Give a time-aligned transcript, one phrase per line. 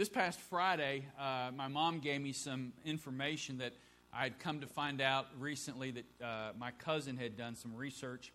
[0.00, 3.74] This past Friday, uh, my mom gave me some information that
[4.14, 8.32] I had come to find out recently that uh, my cousin had done some research.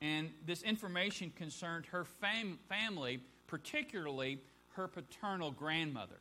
[0.00, 3.18] And this information concerned her fam- family,
[3.48, 4.38] particularly
[4.74, 6.20] her paternal grandmother.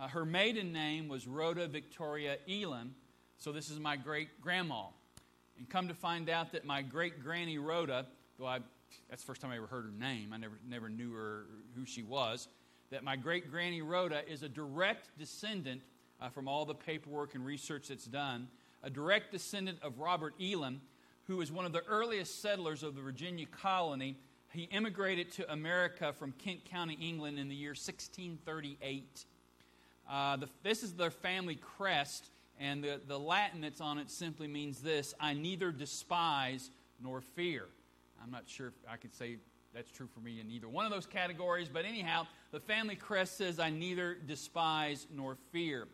[0.00, 2.96] Uh, her maiden name was Rhoda Victoria Elam,
[3.36, 4.86] so this is my great grandma.
[5.58, 8.04] And come to find out that my great granny Rhoda,
[8.36, 8.58] though I,
[9.08, 11.86] that's the first time I ever heard her name, I never, never knew her, who
[11.86, 12.48] she was,
[12.90, 15.82] that my great granny Rhoda is a direct descendant
[16.20, 18.48] uh, from all the paperwork and research that's done,
[18.82, 20.80] a direct descendant of Robert Elam,
[21.26, 24.16] who was one of the earliest settlers of the Virginia colony.
[24.52, 29.24] He immigrated to America from Kent County, England in the year 1638.
[30.10, 34.48] Uh, the, this is their family crest, and the, the Latin that's on it simply
[34.48, 36.70] means this I neither despise
[37.02, 37.66] nor fear.
[38.22, 39.36] I'm not sure if I could say
[39.74, 43.36] that's true for me in either one of those categories, but anyhow, the family crest
[43.36, 45.86] says, I neither despise nor fear.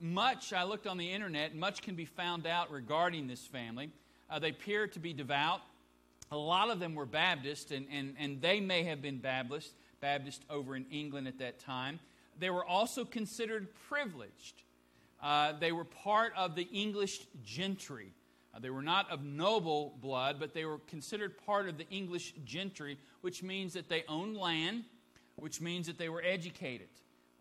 [0.00, 3.90] Much, I looked on the internet, much can be found out regarding this family.
[4.30, 5.60] Uh, they appear to be devout.
[6.30, 10.44] A lot of them were Baptist, and, and, and they may have been Baptist, Baptist
[10.48, 11.98] over in England at that time.
[12.38, 14.62] They were also considered privileged.
[15.22, 18.12] Uh, they were part of the English gentry.
[18.54, 22.34] Uh, they were not of noble blood, but they were considered part of the English
[22.44, 24.84] gentry, which means that they owned land,
[25.38, 26.88] which means that they were educated.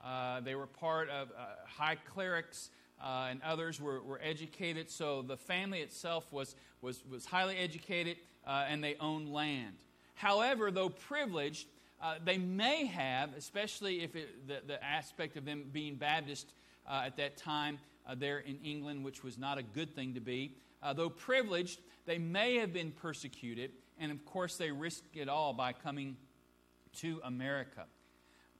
[0.04, 2.70] Uh, they were part of uh, high clerics,
[3.04, 4.90] uh, and others were, were educated.
[4.90, 9.76] So the family itself was, was, was highly educated, uh, and they owned land.
[10.16, 11.68] However, though privileged,
[12.02, 16.54] uh, they may have, especially if it, the, the aspect of them being Baptist
[16.88, 17.80] uh, at that time
[18.16, 20.56] there in England, which was not a good thing to be,
[20.96, 25.74] though privileged, they may have been persecuted, and of course, they risked it all by
[25.74, 26.16] coming
[26.94, 27.86] to America.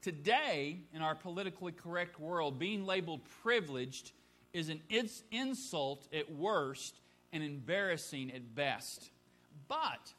[0.00, 4.12] Today, in our politically correct world, being labeled privileged
[4.52, 4.80] is an
[5.30, 7.00] insult at worst
[7.32, 9.10] and embarrassing at best.
[9.66, 10.12] But,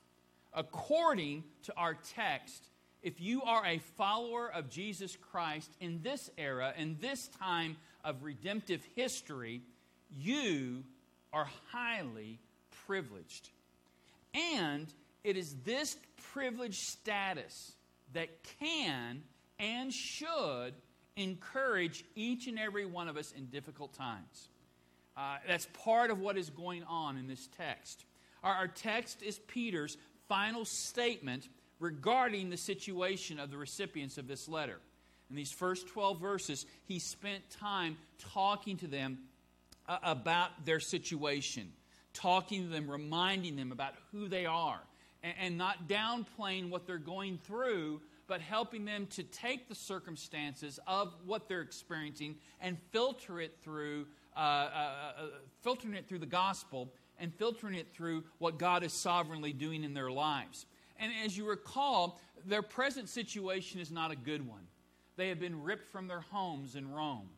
[0.53, 2.69] according to our text,
[3.01, 8.23] if you are a follower of Jesus Christ in this era, in this time of
[8.23, 9.61] redemptive history,
[10.11, 10.83] you
[11.31, 12.39] are highly
[12.85, 13.49] privileged.
[14.33, 14.87] And
[15.23, 15.97] it is this
[16.33, 17.73] privileged status
[18.13, 19.21] that can
[19.59, 20.73] and should
[21.15, 24.49] encourage each and every one of us in difficult times.
[25.17, 28.05] Uh, that's part of what is going on in this text.
[28.43, 29.97] Our, our text is Peter's
[30.29, 31.49] final statement
[31.79, 34.79] regarding the situation of the recipients of this letter.
[35.29, 37.97] In these first 12 verses, he spent time
[38.33, 39.19] talking to them
[39.87, 41.71] uh, about their situation,
[42.13, 44.79] talking to them, reminding them about who they are,
[45.23, 50.79] and, and not downplaying what they're going through, but helping them to take the circumstances
[50.87, 54.71] of what they're experiencing and filter it through, uh, uh,
[55.17, 55.23] uh,
[55.61, 59.93] filtering it through the gospel and filtering it through what God is sovereignly doing in
[59.93, 60.65] their lives.
[60.99, 64.67] And as you recall, their present situation is not a good one.
[65.15, 67.29] They have been ripped from their homes in Rome.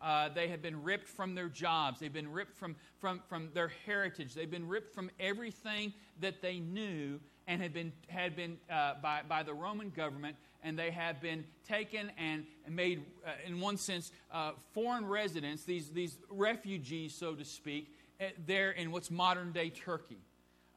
[0.00, 2.00] Uh, they have been ripped from their jobs.
[2.00, 4.34] They've been ripped from, from, from their heritage.
[4.34, 9.20] They've been ripped from everything that they knew and had been, had been uh, by,
[9.28, 14.10] by the Roman government, and they have been taken and made, uh, in one sense,
[14.32, 19.70] uh, foreign residents, these, these refugees, so to speak, eh, there in what's modern day
[19.70, 20.18] Turkey.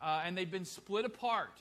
[0.01, 1.59] Uh, and they've been split apart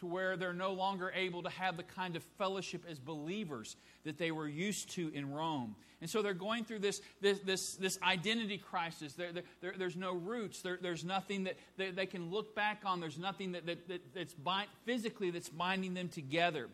[0.00, 4.18] to where they're no longer able to have the kind of fellowship as believers that
[4.18, 5.74] they were used to in Rome.
[6.00, 9.12] And so they're going through this, this, this, this identity crisis.
[9.12, 10.62] There, there, there's no roots.
[10.62, 13.00] There, there's nothing that they, they, can look back on.
[13.00, 16.68] There's nothing that, that, that that's bind, physically that's binding them together.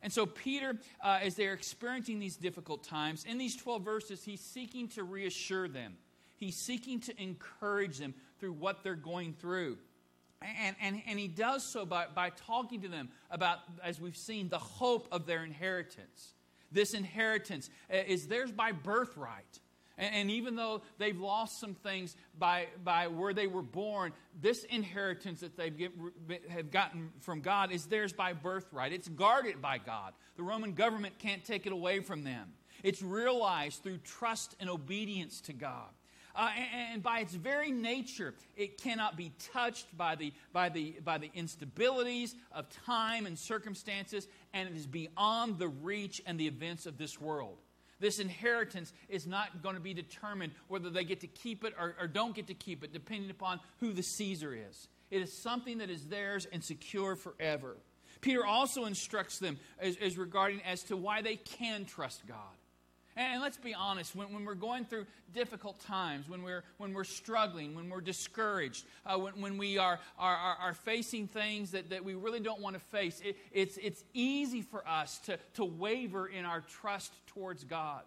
[0.00, 4.40] And so, Peter, uh, as they're experiencing these difficult times, in these 12 verses, he's
[4.40, 5.96] seeking to reassure them.
[6.36, 9.78] He's seeking to encourage them through what they're going through.
[10.40, 14.48] And, and, and he does so by, by talking to them about, as we've seen,
[14.48, 16.34] the hope of their inheritance.
[16.70, 19.60] This inheritance uh, is theirs by birthright.
[20.00, 25.40] And, even though they've lost some things by, by where they were born, this inheritance
[25.40, 25.90] that they've
[26.50, 28.92] have gotten from God is theirs by birthright.
[28.92, 30.12] It's guarded by God.
[30.36, 32.52] The Roman government can't take it away from them.
[32.84, 35.90] It's realized through trust and obedience to God.
[36.38, 40.94] Uh, and, and, by its very nature, it cannot be touched by the, by, the,
[41.04, 46.46] by the instabilities of time and circumstances, and it is beyond the reach and the
[46.46, 47.58] events of this world.
[47.98, 51.96] This inheritance is not going to be determined whether they get to keep it or,
[52.00, 54.86] or don't get to keep it, depending upon who the Caesar is.
[55.10, 57.78] It is something that is theirs and secure forever.
[58.20, 62.57] Peter also instructs them as, as regarding as to why they can trust God.
[63.18, 67.02] And let's be honest, when, when we're going through difficult times, when we're, when we're
[67.02, 71.90] struggling, when we're discouraged, uh, when, when we are, are, are, are, facing things that,
[71.90, 75.64] that we really don't want to face, it, it's, it's easy for us to, to
[75.64, 78.02] waver in our trust towards God.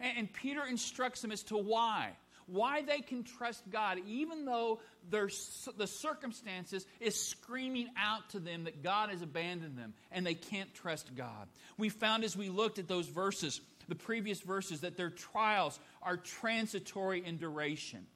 [0.00, 2.12] And, and Peter instructs them as to why
[2.46, 4.80] why they can trust God, even though
[5.10, 5.28] their,
[5.76, 10.72] the circumstances is screaming out to them that God has abandoned them and they can't
[10.74, 11.48] trust God.
[11.78, 16.16] We found as we looked at those verses, the previous verses, that their trials are
[16.16, 18.06] transitory in duration.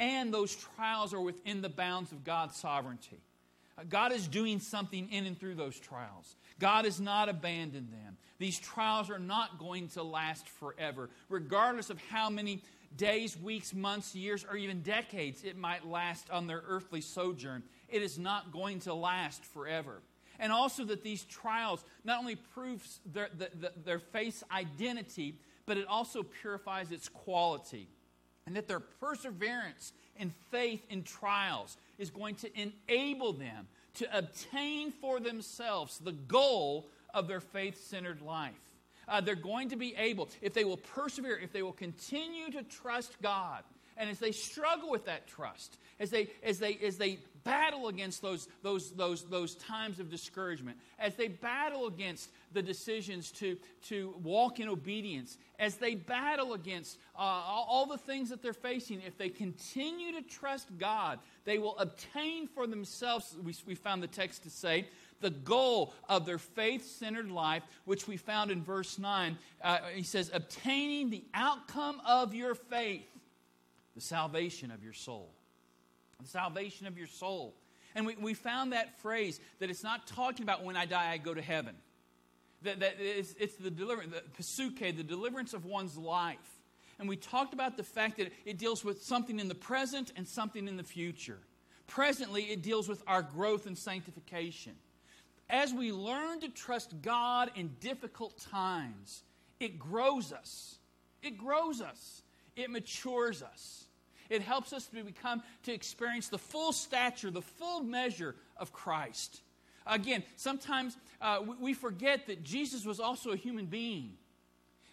[0.00, 3.20] And those trials are within the bounds of God's sovereignty.
[3.76, 6.36] Uh, God is doing something in and through those trials.
[6.58, 8.16] God has not abandoned them.
[8.38, 12.62] These trials are not going to last forever, regardless of how many
[12.96, 17.62] days, weeks, months, years, or even decades it might last on their earthly sojourn.
[17.88, 20.00] It is not going to last forever.
[20.38, 25.34] And also that these trials not only proves their, the, the, their faith's identity,
[25.66, 27.88] but it also purifies its quality.
[28.46, 34.92] And that their perseverance and faith in trials is going to enable them to obtain
[34.92, 38.54] for themselves the goal of their faith centered life
[39.08, 42.62] uh, they're going to be able, if they will persevere, if they will continue to
[42.62, 43.62] trust God,
[43.96, 47.18] and as they struggle with that trust, as they, as they, as they
[47.48, 53.30] battle against those, those, those, those times of discouragement, as they battle against the decisions
[53.30, 58.52] to, to walk in obedience, as they battle against uh, all, the things that they're
[58.52, 64.02] facing, if they continue to trust God, they will obtain for themselves, we, we found
[64.02, 64.86] the text to say,
[65.22, 69.38] the goal of their faith centered life, which we found in verse 9.
[69.64, 73.08] Uh, he says, obtaining the outcome of your faith,
[73.94, 75.30] the salvation of your soul.
[76.20, 77.54] The salvation of your soul.
[77.94, 81.18] And we, we found that phrase that it's not talking about when I die, I
[81.18, 81.74] go to heaven.
[82.62, 86.38] That, that it's, it's the deliverance, the psuche, the deliverance of one's life.
[86.98, 90.26] And we talked about the fact that it deals with something in the present and
[90.26, 91.38] something in the future.
[91.86, 94.74] Presently, it deals with our growth and sanctification
[95.50, 99.22] as we learn to trust God in difficult times,
[99.60, 100.76] it grows us.
[101.22, 102.22] It grows us.
[102.54, 103.84] It matures us.
[104.28, 109.40] It helps us to become, to experience the full stature, the full measure of Christ.
[109.86, 114.12] Again, sometimes uh, we forget that Jesus was also a human being.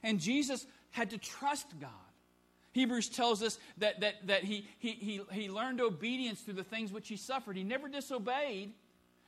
[0.03, 1.89] And Jesus had to trust God.
[2.71, 6.91] Hebrews tells us that, that, that he, he, he, he learned obedience through the things
[6.91, 7.57] which he suffered.
[7.57, 8.73] He never disobeyed,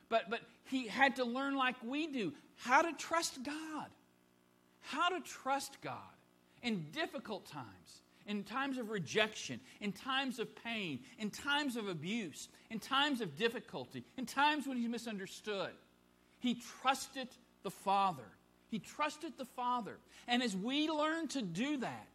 [0.09, 3.87] but, but he had to learn, like we do, how to trust God.
[4.81, 5.97] How to trust God
[6.63, 12.49] in difficult times, in times of rejection, in times of pain, in times of abuse,
[12.69, 15.71] in times of difficulty, in times when he's misunderstood.
[16.39, 17.29] He trusted
[17.63, 18.27] the Father.
[18.69, 19.97] He trusted the Father.
[20.27, 22.07] And as we learn to do that,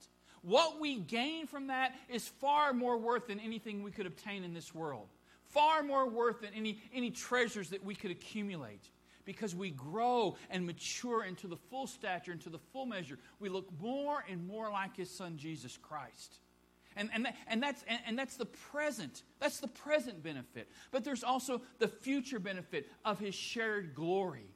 [0.43, 4.55] what we gain from that is far more worth than anything we could obtain in
[4.55, 5.09] this world
[5.53, 8.89] far more worth than any, any treasures that we could accumulate
[9.25, 13.19] because we grow and mature into the full stature, into the full measure.
[13.39, 16.39] We look more and more like his son, Jesus Christ.
[16.97, 19.23] And, and, that, and, that's, and, and that's the present.
[19.41, 20.69] That's the present benefit.
[20.91, 24.51] But there's also the future benefit of his shared glory.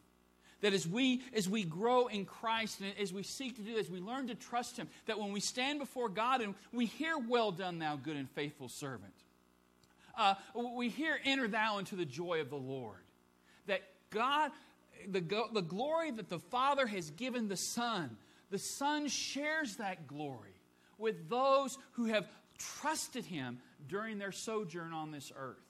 [0.60, 3.88] That as we, as we grow in Christ and as we seek to do this,
[3.88, 4.88] we learn to trust him.
[5.06, 8.68] That when we stand before God and we hear, Well done, thou good and faithful
[8.68, 9.12] servant
[10.16, 13.00] uh, we hear, Enter thou into the joy of the Lord.
[13.66, 13.82] That
[14.16, 14.50] God,
[15.06, 15.20] the,
[15.52, 18.16] the glory that the Father has given the Son,
[18.50, 20.54] the Son shares that glory
[20.96, 23.58] with those who have trusted Him
[23.88, 25.60] during their sojourn on this earth.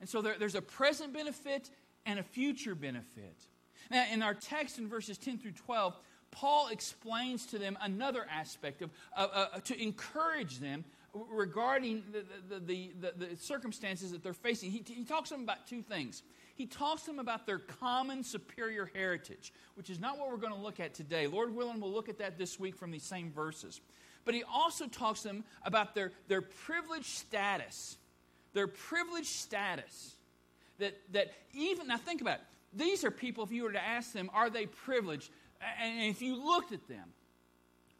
[0.00, 1.70] And so there, there's a present benefit
[2.04, 3.46] and a future benefit.
[3.90, 5.96] Now, in our text in verses 10 through 12,
[6.30, 10.84] Paul explains to them another aspect of, uh, uh, to encourage them
[11.30, 14.70] regarding the, the, the, the, circumstances that they're facing.
[14.70, 16.22] He, he talks to them about two things.
[16.58, 20.52] He talks to them about their common superior heritage, which is not what we're going
[20.52, 21.28] to look at today.
[21.28, 23.80] Lord willing, we'll look at that this week from these same verses.
[24.24, 27.96] But he also talks to them about their, their privileged status.
[28.54, 30.16] Their privileged status.
[30.80, 32.44] That, that even, now think about it.
[32.74, 35.30] These are people, if you were to ask them, are they privileged?
[35.80, 37.12] And if you looked at them,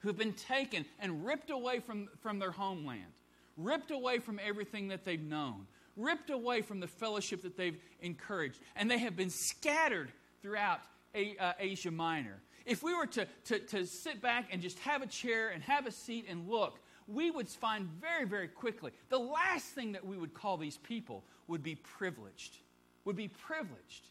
[0.00, 3.12] who've been taken and ripped away from, from their homeland,
[3.56, 8.58] ripped away from everything that they've known, ripped away from the fellowship that they've encouraged,
[8.76, 10.80] and they have been scattered throughout
[11.14, 12.40] uh, Asia Minor.
[12.64, 15.86] If we were to, to, to sit back and just have a chair and have
[15.86, 20.16] a seat and look, we would find very, very quickly the last thing that we
[20.16, 22.58] would call these people would be privileged.
[23.04, 24.08] Would be privileged.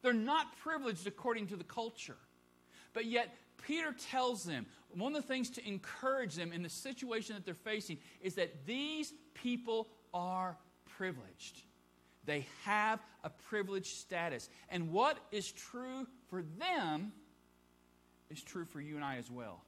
[0.00, 2.16] They're not privileged according to the culture.
[2.94, 3.34] But yet,
[3.66, 7.54] Peter tells them one of the things to encourage them in the situation that they're
[7.54, 10.56] facing is that these people are
[10.96, 11.62] privileged.
[12.24, 14.48] They have a privileged status.
[14.68, 17.12] And what is true for them
[18.30, 19.62] is true for you and I as well.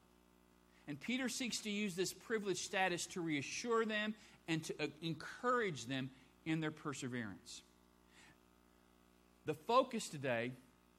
[0.87, 4.15] And Peter seeks to use this privileged status to reassure them
[4.49, 6.11] and to uh, encourage them
[6.45, 7.63] in their perseverance.
[9.47, 10.53] The focus today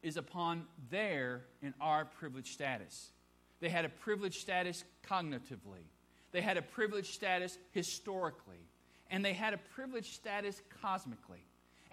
[0.04, 3.12] is upon their and our privileged status.
[3.60, 5.86] They had a privileged status cognitively,
[6.32, 8.68] they had a privileged status historically,
[9.16, 11.40] and they had a privileged status cosmically.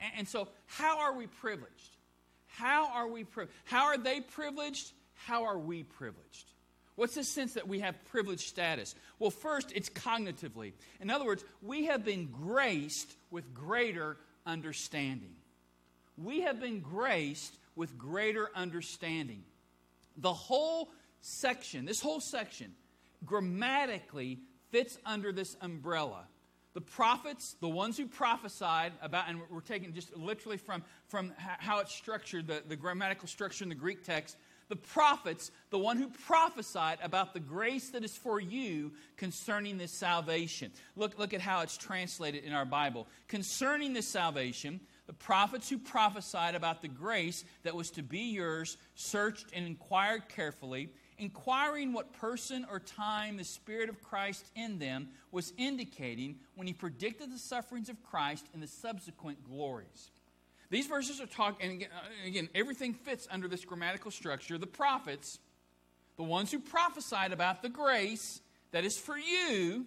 [0.01, 1.97] And, and so, how are we privileged?
[2.49, 3.57] How are we privileged?
[3.65, 4.91] How are they privileged?
[5.15, 6.51] How are we privileged?
[6.97, 8.97] What's the sense that we have privileged status?
[9.21, 10.73] Well, first, it's cognitively.
[11.01, 15.37] In other words, we have been graced with greater understanding.
[16.19, 19.45] We have been graced with greater understanding.
[20.17, 22.75] The whole section, this whole section,
[23.25, 24.41] grammatically
[24.73, 26.27] fits under this umbrella.
[26.75, 31.81] The prophets, the ones who prophesied about, and we're taking just literally from, from how
[31.81, 34.37] it's structured, the, the grammatical structure in the Greek text,
[34.69, 39.93] the prophets, the one who prophesied about the grace that is for you concerning this
[39.93, 40.73] salvation.
[40.97, 43.07] Look, look at how it's translated in our Bible.
[43.29, 48.79] Concerning this salvation, the prophets who prophesied about the grace that was to be yours
[48.95, 50.89] searched and inquired carefully,
[51.23, 56.73] inquiring what person or time the Spirit of Christ in them was indicating when he
[56.73, 60.11] predicted the sufferings of Christ and the subsequent glories.
[60.69, 64.59] These verses are talking, and again, uh, again, everything fits under this grammatical structure.
[64.59, 65.39] The prophets,
[66.17, 68.41] the ones who prophesied about the grace
[68.73, 69.87] that is for you,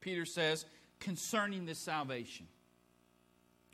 [0.00, 0.64] Peter says,
[0.98, 2.46] concerning this salvation.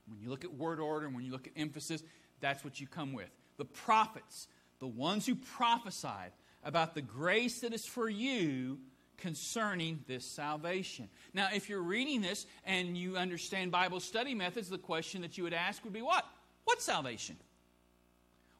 [0.08, 2.02] When you look at word order and when you look at emphasis,
[2.40, 3.30] that's what you come with.
[3.58, 4.48] The prophets,
[4.80, 6.32] the ones who prophesied
[6.64, 8.78] about the grace that is for you
[9.16, 11.08] concerning this salvation.
[11.34, 15.44] Now, if you're reading this and you understand Bible study methods, the question that you
[15.44, 16.24] would ask would be what?
[16.64, 17.36] What salvation?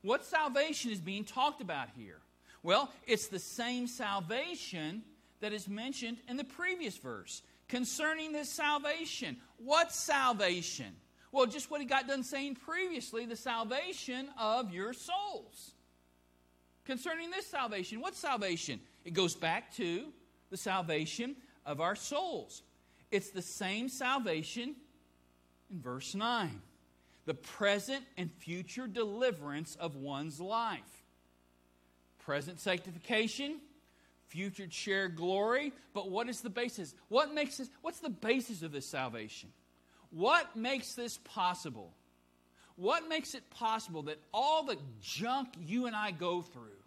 [0.02, 2.21] What salvation is being talked about here?
[2.62, 5.02] Well, it's the same salvation
[5.40, 9.37] that is mentioned in the previous verse concerning this salvation.
[9.57, 10.95] What salvation?
[11.33, 15.73] Well, just what he got done saying previously the salvation of your souls.
[16.90, 18.80] Concerning this salvation, what salvation?
[19.04, 20.06] It goes back to
[20.50, 22.64] the salvation of our souls.
[23.12, 24.75] It's the same salvation
[25.70, 26.61] in verse 9
[27.26, 31.04] the present and future deliverance of one's life.
[32.18, 33.61] Present sanctification,
[34.26, 36.97] future shared glory, but what is the basis?
[37.09, 39.50] What makes this, what's the basis of this salvation?
[40.11, 41.92] What makes this possible?
[42.75, 46.79] What makes it possible that all the junk you and I go through,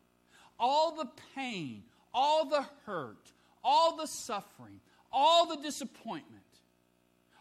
[0.60, 1.84] all the pain,
[2.14, 3.32] all the hurt,
[3.64, 4.80] all the suffering,
[5.12, 6.42] all the disappointment,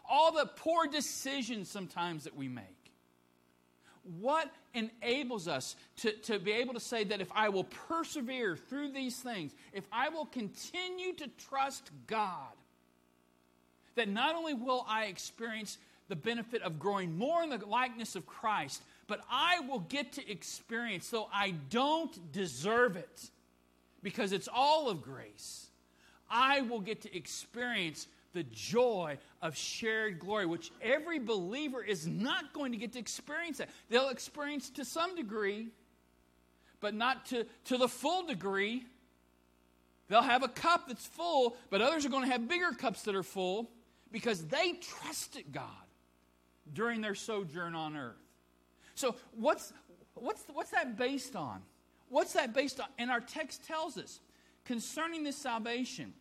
[0.09, 2.91] all the poor decisions sometimes that we make,
[4.19, 8.91] what enables us to, to be able to say that if I will persevere through
[8.91, 12.51] these things, if I will continue to trust God,
[13.95, 15.77] that not only will I experience
[16.09, 20.31] the benefit of growing more in the likeness of Christ, but I will get to
[20.31, 23.29] experience, though I don't deserve it,
[24.01, 25.67] because it's all of grace,
[26.29, 32.53] I will get to experience the joy of shared glory, which every believer is not
[32.53, 33.69] going to get to experience that.
[33.89, 35.67] They'll experience to some degree,
[36.79, 38.85] but not to, to the full degree.
[40.09, 43.15] They'll have a cup that's full, but others are going to have bigger cups that
[43.15, 43.69] are full
[44.11, 45.67] because they trusted God
[46.73, 48.22] during their sojourn on earth.
[48.95, 49.73] So, what's,
[50.13, 51.61] what's, what's that based on?
[52.09, 52.87] What's that based on?
[52.97, 54.19] And our text tells us
[54.65, 56.13] concerning this salvation,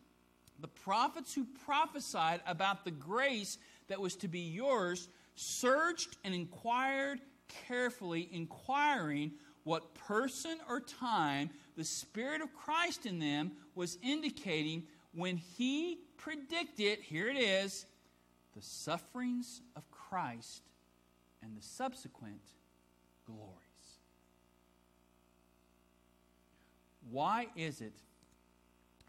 [0.61, 7.21] the prophets who prophesied about the grace that was to be yours searched and inquired
[7.67, 9.33] carefully, inquiring
[9.65, 16.99] what person or time the Spirit of Christ in them was indicating when he predicted,
[17.01, 17.87] here it is,
[18.55, 20.63] the sufferings of Christ
[21.43, 22.41] and the subsequent
[23.37, 23.53] glories.
[27.11, 27.93] Why is it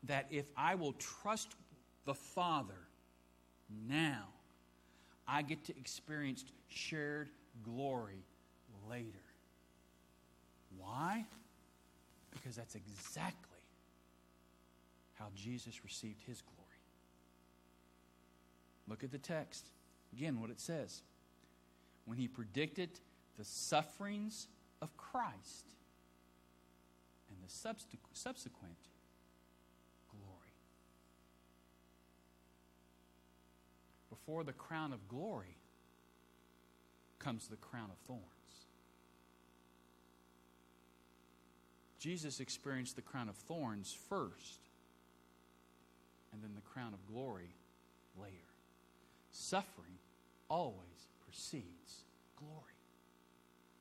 [0.04, 1.56] that if I will trust
[2.06, 2.88] the Father
[3.88, 4.26] now,
[5.28, 7.30] I get to experience shared
[7.64, 8.26] glory
[8.90, 9.20] later?
[10.78, 11.26] Why?
[12.32, 13.50] Because that's exactly
[15.14, 16.60] how Jesus received his glory.
[18.88, 19.68] Look at the text.
[20.12, 21.02] Again, what it says.
[22.06, 22.90] When he predicted
[23.38, 24.48] the sufferings
[24.82, 25.74] of Christ
[27.30, 27.52] and the
[28.14, 28.78] subsequent
[30.12, 30.54] glory.
[34.10, 35.58] Before the crown of glory
[37.20, 38.24] comes the crown of thorns.
[42.00, 44.60] Jesus experienced the crown of thorns first,
[46.34, 47.56] and then the crown of glory
[48.22, 48.34] later.
[49.32, 49.98] Suffering
[50.50, 52.04] always precedes
[52.36, 52.73] glory.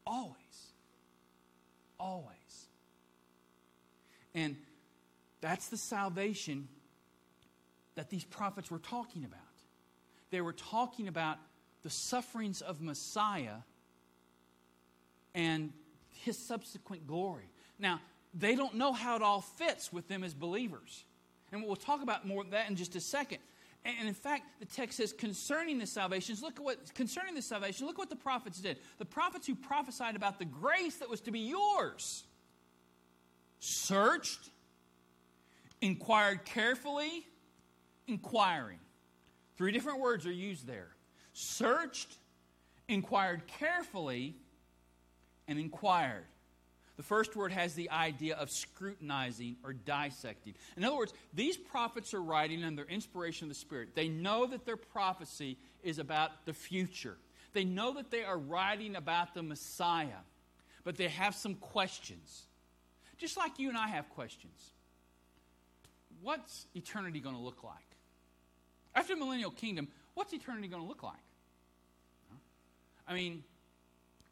[0.07, 0.37] Always.
[1.99, 2.67] Always.
[4.35, 4.57] And
[5.41, 6.69] that's the salvation
[7.95, 9.41] that these prophets were talking about.
[10.31, 11.39] They were talking about
[11.83, 13.57] the sufferings of Messiah
[15.35, 15.73] and
[16.25, 17.51] his subsequent glory.
[17.79, 18.01] Now,
[18.35, 21.05] they don't know how it all fits with them as believers.
[21.51, 23.39] And we'll talk about more of that in just a second.
[23.85, 27.87] And in fact, the text says concerning the salvations, look at what concerning the salvation,
[27.87, 28.79] look what the prophets did.
[28.99, 32.25] The prophets who prophesied about the grace that was to be yours
[33.59, 34.51] searched,
[35.81, 37.27] inquired carefully,
[38.07, 38.79] inquiring.
[39.57, 40.89] Three different words are used there.
[41.33, 42.17] Searched,
[42.89, 44.37] inquired carefully,
[45.49, 46.25] and inquired.
[46.97, 50.55] The first word has the idea of scrutinizing or dissecting.
[50.77, 53.95] In other words, these prophets are writing under inspiration of the Spirit.
[53.95, 57.17] They know that their prophecy is about the future,
[57.53, 60.23] they know that they are writing about the Messiah,
[60.85, 62.43] but they have some questions.
[63.19, 64.73] Just like you and I have questions.
[66.23, 67.77] What's eternity going to look like?
[68.95, 71.15] After the millennial kingdom, what's eternity going to look like?
[73.07, 73.43] I mean,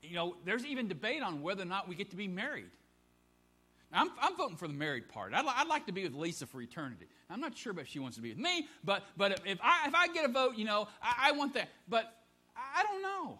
[0.02, 2.70] you know, there's even debate on whether or not we get to be married.
[3.92, 5.34] Now, I'm, I'm voting for the married part.
[5.34, 7.06] I'd, I'd, like to be with Lisa for eternity.
[7.28, 9.94] I'm not sure if she wants to be with me, but, but if, I, if
[9.94, 11.68] I get a vote, you know, I, I want that.
[11.88, 12.12] But
[12.56, 13.38] I don't know.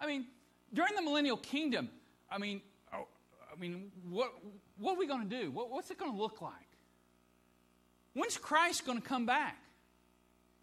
[0.00, 0.26] I mean,
[0.74, 1.88] during the millennial kingdom,
[2.30, 2.60] I mean,
[2.92, 3.06] oh,
[3.52, 4.32] I mean, what,
[4.78, 5.50] what are we going to do?
[5.50, 6.52] What, what's it going to look like?
[8.14, 9.56] When's Christ going to come back?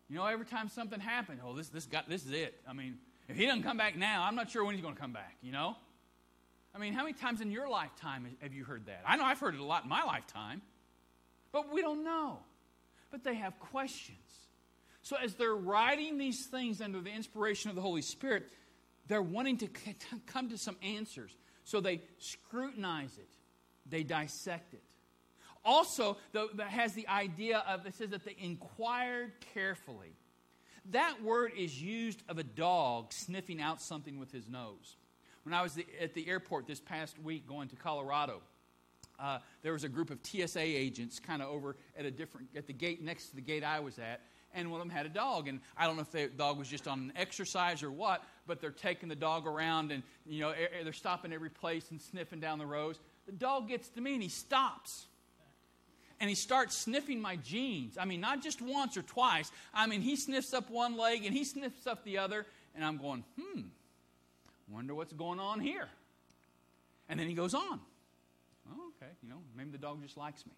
[0.09, 2.61] You know, every time something happens, oh, this, this, got, this is it.
[2.67, 4.99] I mean, if he doesn't come back now, I'm not sure when he's going to
[5.01, 5.75] come back, you know?
[6.75, 9.03] I mean, how many times in your lifetime have you heard that?
[9.05, 10.61] I know I've heard it a lot in my lifetime,
[11.51, 12.39] but we don't know.
[13.11, 14.17] But they have questions.
[15.03, 18.51] So as they're writing these things under the inspiration of the Holy Spirit,
[19.07, 19.69] they're wanting to
[20.25, 21.35] come to some answers.
[21.63, 23.29] So they scrutinize it,
[23.87, 24.81] they dissect it.
[25.65, 30.15] Also, that has the idea of, it says that they inquired carefully.
[30.91, 34.97] That word is used of a dog sniffing out something with his nose.
[35.43, 38.41] When I was at the airport this past week going to Colorado,
[39.19, 42.67] uh, there was a group of TSA agents kind of over at a different at
[42.67, 44.21] the gate next to the gate I was at,
[44.53, 45.47] and one of them had a dog.
[45.47, 48.59] And I don't know if the dog was just on an exercise or what, but
[48.59, 52.59] they're taking the dog around and you know they're stopping every place and sniffing down
[52.59, 52.99] the rows.
[53.25, 55.07] The dog gets to me and he stops
[56.23, 57.97] and he starts sniffing my jeans.
[57.97, 59.51] I mean, not just once or twice.
[59.73, 62.95] I mean, he sniffs up one leg and he sniffs up the other, and I'm
[62.95, 63.63] going, hmm,
[64.69, 65.89] wonder what's going on here.
[67.09, 67.77] And then he goes on.
[68.71, 70.53] Oh, okay, you know, maybe the dog just likes me.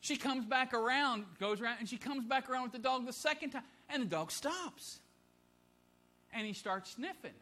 [0.00, 3.14] She comes back around, goes around, and she comes back around with the dog the
[3.14, 4.98] second time, and the dog stops.
[6.34, 7.32] And he starts sniffing.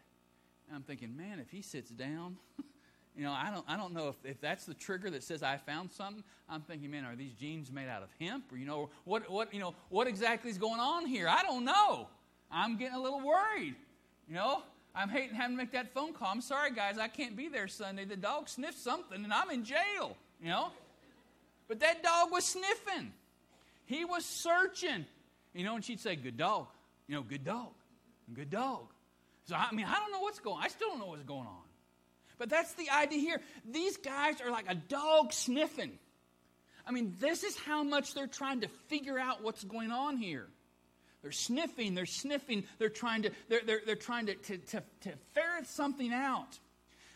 [0.69, 2.37] And I'm thinking, man, if he sits down,
[3.17, 5.57] You know, I don't, I don't know if, if that's the trigger that says I
[5.57, 6.23] found something.
[6.47, 8.51] I'm thinking, man, are these jeans made out of hemp?
[8.51, 11.27] Or, you know, what, what, you know, what exactly is going on here?
[11.27, 12.07] I don't know.
[12.51, 13.75] I'm getting a little worried.
[14.29, 14.61] You know,
[14.93, 16.27] I'm hating having to make that phone call.
[16.27, 18.05] I'm sorry, guys, I can't be there Sunday.
[18.05, 20.67] The dog sniffed something and I'm in jail, you know?
[21.67, 23.11] But that dog was sniffing.
[23.85, 25.05] He was searching.
[25.55, 26.67] You know, and she'd say, good dog.
[27.07, 27.69] You know, good dog.
[28.31, 28.85] Good dog.
[29.45, 30.63] So, I mean, I don't know what's going on.
[30.63, 31.66] I still don't know what's going on.
[32.37, 33.41] But that's the idea here.
[33.69, 35.97] These guys are like a dog sniffing.
[36.85, 40.47] I mean, this is how much they're trying to figure out what's going on here.
[41.21, 45.13] They're sniffing, they're sniffing, they're trying to, they're, they're, they're trying to, to, to, to
[45.33, 46.57] ferret something out.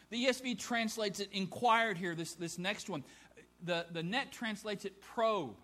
[0.10, 3.04] The ESV translates it inquired here, this, this next one.
[3.64, 5.56] The, the net translates it probe.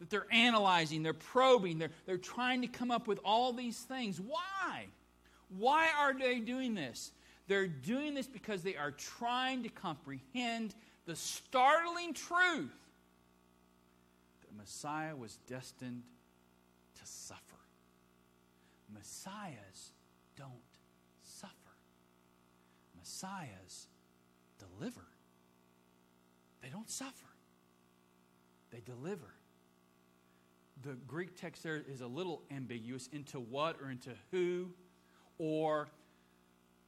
[0.00, 4.20] That they're analyzing, they're probing, they're, they're trying to come up with all these things.
[4.20, 4.88] Why?
[5.56, 7.12] Why are they doing this?
[7.52, 12.72] They're doing this because they are trying to comprehend the startling truth
[14.40, 16.02] that Messiah was destined
[16.94, 17.42] to suffer.
[18.94, 19.90] Messiahs
[20.34, 20.48] don't
[21.20, 21.52] suffer,
[22.96, 23.86] Messiahs
[24.58, 25.04] deliver.
[26.62, 27.28] They don't suffer,
[28.70, 29.34] they deliver.
[30.80, 34.70] The Greek text there is a little ambiguous into what or into who
[35.36, 35.88] or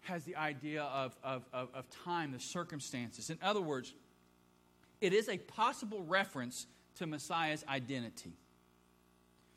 [0.04, 3.30] has the idea of, of, of, of time, the circumstances.
[3.30, 3.92] In other words,
[5.00, 8.32] it is a possible reference to Messiah's identity.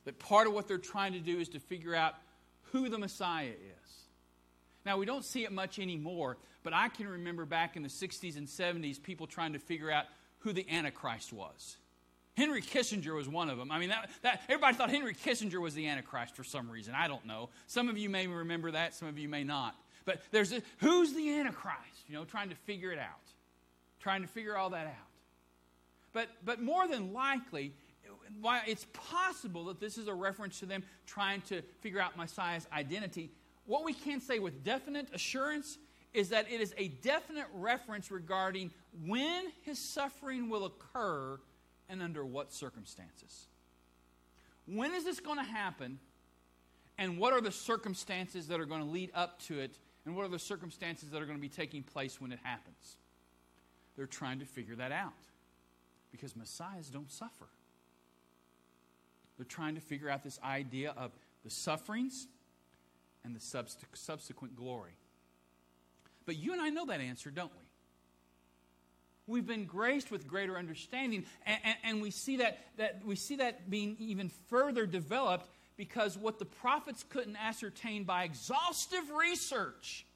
[0.05, 2.15] That part of what they're trying to do is to figure out
[2.71, 3.93] who the Messiah is.
[4.85, 8.37] Now, we don't see it much anymore, but I can remember back in the 60s
[8.37, 10.05] and 70s people trying to figure out
[10.39, 11.77] who the Antichrist was.
[12.37, 13.71] Henry Kissinger was one of them.
[13.71, 16.93] I mean, that, that, everybody thought Henry Kissinger was the Antichrist for some reason.
[16.95, 17.49] I don't know.
[17.65, 19.75] Some of you may remember that, some of you may not.
[20.07, 22.07] But there's a, who's the Antichrist?
[22.07, 23.27] You know, trying to figure it out,
[23.99, 24.93] trying to figure all that out.
[26.13, 27.73] But, but more than likely,
[28.39, 32.65] why it's possible that this is a reference to them trying to figure out Messiah's
[32.71, 33.31] identity.
[33.65, 35.77] What we can say with definite assurance
[36.13, 38.71] is that it is a definite reference regarding
[39.05, 41.37] when his suffering will occur
[41.89, 43.47] and under what circumstances.
[44.67, 45.99] When is this going to happen?
[46.97, 49.77] And what are the circumstances that are going to lead up to it?
[50.07, 52.95] And what are the circumstances that are going to be taking place when it happens?
[53.97, 55.11] They're trying to figure that out
[56.13, 57.49] because messiahs don't suffer.
[59.37, 61.11] They're trying to figure out this idea of
[61.43, 62.27] the sufferings
[63.25, 63.41] and the
[63.93, 64.95] subsequent glory.
[66.25, 67.65] But you and I know that answer, don't we?
[69.29, 73.35] we've been graced with greater understanding and, and, and, we see that, that we see
[73.35, 80.07] that being even further developed because what the prophets couldn't ascertain by exhaustive research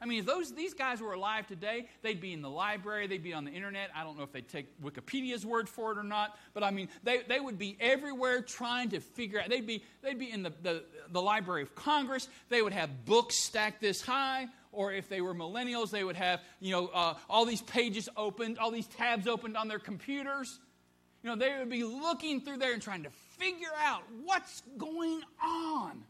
[0.00, 3.22] I mean, if those, these guys were alive today, they'd be in the library, they'd
[3.22, 3.90] be on the internet.
[3.96, 6.88] I don't know if they'd take Wikipedia's word for it or not, but I mean,
[7.02, 9.48] they, they would be everywhere trying to figure out.
[9.48, 13.36] They'd be, they'd be in the, the, the Library of Congress, they would have books
[13.44, 17.46] stacked this high or if they were millennials, they would have you know uh, all
[17.46, 20.60] these pages opened, all these tabs opened on their computers.
[21.22, 25.22] You know, they would be looking through there and trying to figure out what's going
[25.42, 26.02] on.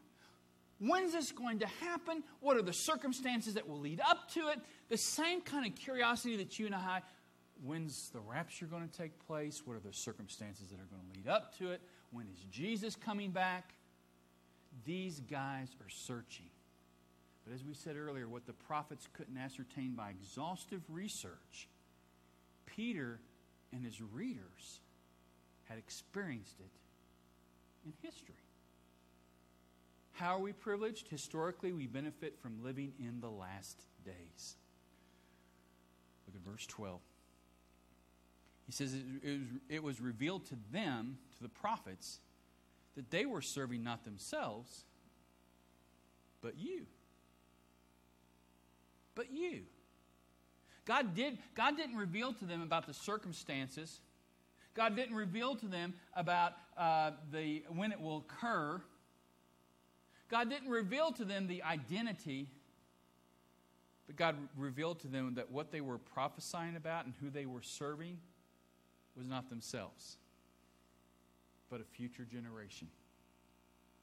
[0.80, 2.22] When's this going to happen?
[2.40, 4.60] What are the circumstances that will lead up to it?
[4.88, 7.02] The same kind of curiosity that you and I
[7.64, 9.62] when's the rapture going to take place?
[9.64, 11.80] What are the circumstances that are going to lead up to it?
[12.10, 13.74] When is Jesus coming back?
[14.84, 16.46] These guys are searching.
[17.44, 21.68] But as we said earlier, what the prophets couldn't ascertain by exhaustive research,
[22.66, 23.20] Peter
[23.72, 24.80] and his readers
[25.64, 26.70] had experienced it
[27.88, 28.34] in history.
[30.12, 31.08] How are we privileged?
[31.08, 34.56] Historically, we benefit from living in the last days.
[36.26, 37.00] Look at verse 12.
[38.66, 38.94] He says,
[39.68, 42.20] it was, revealed to them, to the prophets,
[42.96, 44.84] that they were serving not themselves,
[46.42, 46.86] but you
[49.18, 49.62] but you.
[50.84, 54.00] God, did, God didn't reveal to them about the circumstances.
[54.78, 58.80] God didn't reveal to them about uh, the, when it will occur.
[60.30, 62.46] God didn't reveal to them the identity,
[64.06, 67.60] but God revealed to them that what they were prophesying about and who they were
[67.60, 68.18] serving
[69.16, 70.16] was not themselves,
[71.68, 72.86] but a future generation.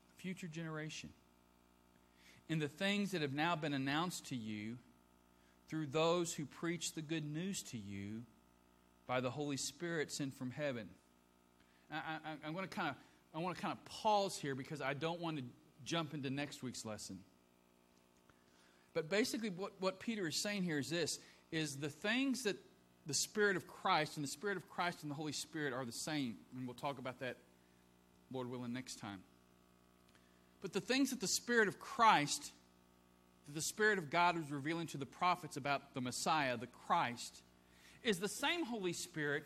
[0.09, 1.07] A future generation.
[2.49, 4.75] And the things that have now been announced to you
[5.69, 8.23] through those who preach the good news to you
[9.07, 10.89] by the Holy Spirit sent from heaven.
[11.91, 12.95] I, am going to kind of
[13.33, 15.43] I want to kind of pause here because I don't want to
[15.83, 17.19] jump into next week's lesson.
[18.93, 21.19] But basically, what, what Peter is saying here is this:
[21.51, 22.57] is the things that
[23.05, 25.91] the Spirit of Christ and the Spirit of Christ and the Holy Spirit are the
[25.91, 27.37] same, and we'll talk about that,
[28.31, 29.19] Lord willing, next time.
[30.61, 32.51] But the things that the Spirit of Christ
[33.47, 37.43] that the Spirit of God was revealing to the prophets about the Messiah, the Christ,
[38.05, 39.45] is the same Holy Spirit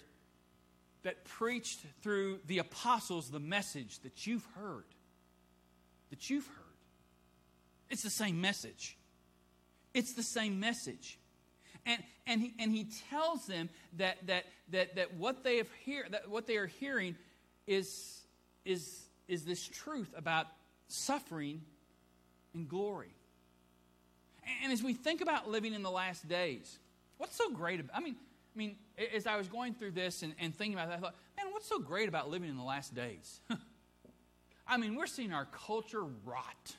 [1.04, 4.84] that preached through the apostles the message that you've heard.
[6.10, 6.56] That you've heard.
[7.90, 8.98] It's the same message.
[9.94, 11.18] It's the same message.
[11.86, 16.06] And, and, he, and he tells them that, that, that, that, what, they have hear,
[16.12, 17.16] that what they are hearing
[17.66, 18.22] is,
[18.66, 20.48] is, is this truth about
[20.88, 21.62] suffering
[22.54, 23.14] and glory.
[24.64, 26.78] And as we think about living in the last days,
[27.18, 28.16] what's so great about I mean,
[28.60, 28.76] mean,
[29.16, 31.68] as I was going through this and, and thinking about that, I thought, man, what's
[31.68, 33.40] so great about living in the last days?
[34.68, 36.76] I mean, we're seeing our culture rot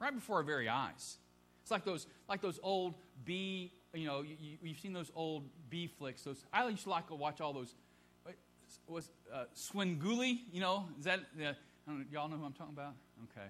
[0.00, 1.18] right before our very eyes.
[1.62, 5.86] It's like those, like those old B, you know, you, have seen those old B
[5.86, 6.22] flicks.
[6.22, 7.74] Those I used to like to watch all those.
[8.88, 10.40] Was uh, Svengoolie?
[10.52, 11.20] You know, is that?
[11.40, 11.52] Uh,
[12.10, 12.94] y'all know who I'm talking about?
[13.30, 13.46] Okay.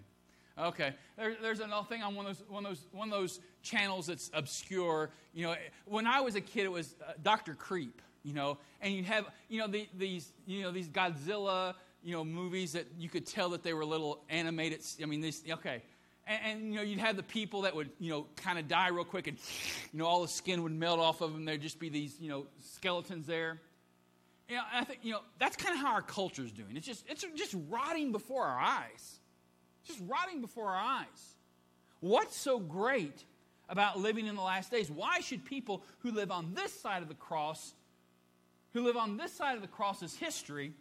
[0.58, 3.40] Okay, there, there's another thing on one of those one of those one of those
[3.62, 5.10] channels that's obscure.
[5.34, 8.00] You know, when I was a kid, it was uh, Doctor Creep.
[8.22, 12.24] You know, and you have you know the, these you know these Godzilla you know
[12.24, 14.80] movies that you could tell that they were little animated.
[15.02, 15.82] I mean, okay,
[16.26, 18.88] and, and, you know, you'd have the people that would, you know, kind of die
[18.88, 19.38] real quick and,
[19.92, 21.44] you know, all the skin would melt off of them.
[21.44, 23.60] There'd just be these, you know, skeletons there.
[24.48, 26.76] You know, I think, you know, that's kind of how our culture's doing.
[26.76, 29.20] It's just, it's just rotting before our eyes.
[29.86, 31.34] Just rotting before our eyes.
[32.00, 33.24] What's so great
[33.68, 34.90] about living in the last days?
[34.90, 37.74] Why should people who live on this side of the cross,
[38.72, 40.72] who live on this side of the cross's history,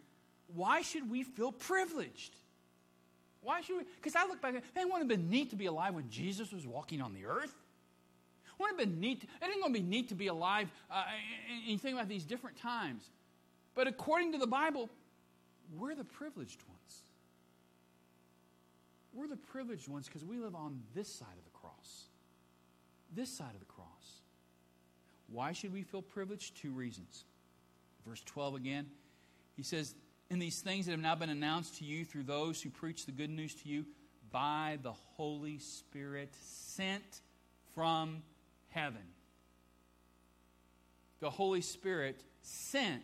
[0.54, 2.36] why should we feel privileged?
[3.42, 3.84] Why should we?
[3.96, 6.52] Because I look back, man, it wouldn't have been neat to be alive when Jesus
[6.52, 7.54] was walking on the earth.
[7.54, 9.22] It wouldn't have been neat.
[9.22, 10.68] It ain't going to be neat to be alive.
[10.90, 11.04] Uh,
[11.52, 13.04] and you think about these different times.
[13.74, 14.88] But according to the Bible,
[15.76, 16.75] we're the privileged ones.
[19.16, 22.04] We're the privileged ones because we live on this side of the cross.
[23.14, 23.86] This side of the cross.
[25.28, 26.60] Why should we feel privileged?
[26.60, 27.24] Two reasons.
[28.06, 28.86] Verse 12 again,
[29.56, 29.94] he says,
[30.28, 33.12] In these things that have now been announced to you through those who preach the
[33.12, 33.86] good news to you
[34.30, 37.22] by the Holy Spirit sent
[37.74, 38.22] from
[38.68, 39.02] heaven.
[41.20, 43.02] The Holy Spirit sent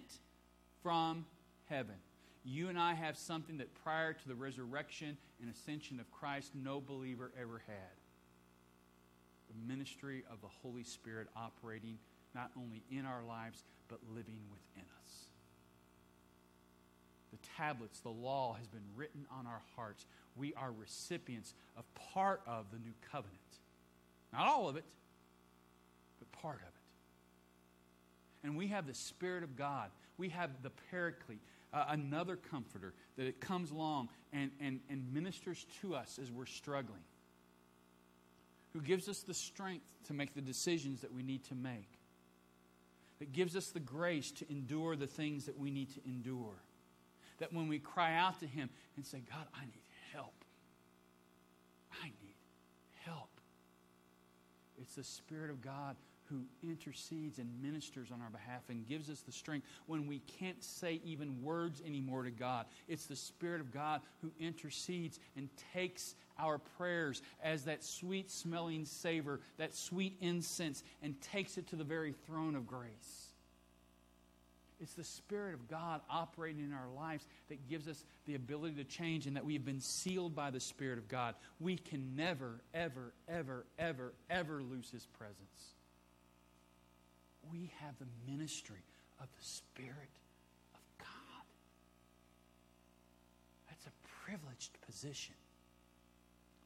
[0.83, 1.25] from
[1.70, 1.96] heaven.
[2.44, 6.81] You and I have something that prior to the resurrection and ascension of Christ, no
[6.81, 7.96] believer ever had.
[9.48, 11.98] The ministry of the Holy Spirit operating
[12.35, 15.26] not only in our lives, but living within us.
[17.31, 20.07] The tablets, the law has been written on our hearts.
[20.37, 23.38] We are recipients of part of the new covenant.
[24.33, 24.85] Not all of it,
[26.18, 28.46] but part of it.
[28.46, 31.40] And we have the Spirit of God we have the Paraclete,
[31.72, 37.02] another comforter that it comes along and, and, and ministers to us as we're struggling,
[38.72, 41.98] who gives us the strength to make the decisions that we need to make,
[43.18, 46.56] that gives us the grace to endure the things that we need to endure.
[47.38, 50.44] That when we cry out to Him and say, God, I need help,
[52.02, 52.35] I need
[53.04, 53.30] help,
[54.80, 55.96] it's the Spirit of God
[56.28, 60.62] who intercedes and ministers on our behalf and gives us the strength when we can't
[60.62, 62.66] say even words anymore to God.
[62.88, 68.85] It's the Spirit of God who intercedes and takes our prayers as that sweet smelling
[68.85, 73.28] savor, that sweet incense, and takes it to the very throne of grace.
[74.80, 78.85] It's the Spirit of God operating in our lives that gives us the ability to
[78.85, 81.37] change and that we've been sealed by the Spirit of God.
[81.61, 85.76] We can never, ever, ever, ever, ever lose His presence
[87.50, 88.85] we have the ministry
[89.20, 90.12] of the Spirit
[90.74, 91.46] of God.
[93.68, 93.92] That's a
[94.24, 95.35] privileged position.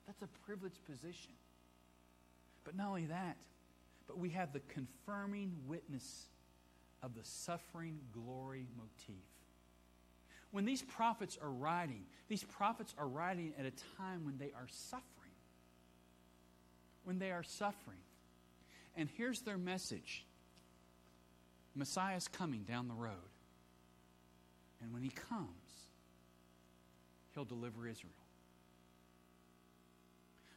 [0.07, 1.33] That's a privileged position.
[2.65, 3.37] But not only that,
[4.07, 6.27] but we have the confirming witness
[7.03, 9.23] of the suffering glory motif.
[10.51, 14.67] When these prophets are writing, these prophets are writing at a time when they are
[14.69, 15.03] suffering.
[17.05, 17.99] When they are suffering.
[18.97, 20.26] And here's their message
[21.77, 23.12] Messiah's coming down the road.
[24.83, 25.49] And when he comes,
[27.35, 28.12] he'll deliver Israel.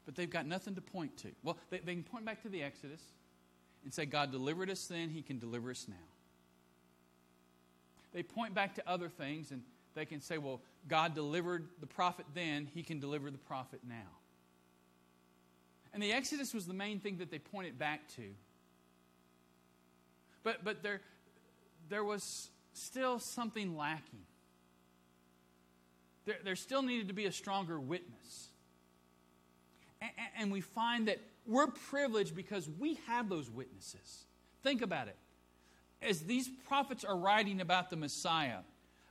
[0.05, 1.29] But they've got nothing to point to.
[1.43, 3.01] Well, they, they can point back to the Exodus
[3.83, 5.95] and say, God delivered us then, he can deliver us now.
[8.13, 9.61] They point back to other things and
[9.93, 13.95] they can say, well, God delivered the prophet then, he can deliver the prophet now.
[15.93, 18.23] And the Exodus was the main thing that they pointed back to.
[20.43, 21.01] But, but there,
[21.89, 24.25] there was still something lacking.
[26.25, 28.49] There, there still needed to be a stronger witness.
[30.01, 34.25] And, and we find that we're privileged because we have those witnesses.
[34.63, 35.15] Think about it.
[36.01, 38.59] As these prophets are writing about the Messiah,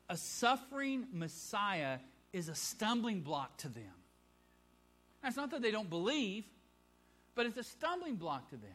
[0.09, 1.99] a suffering Messiah
[2.33, 3.85] is a stumbling block to them.
[5.23, 6.45] That's not that they don't believe,
[7.35, 8.71] but it's a stumbling block to them.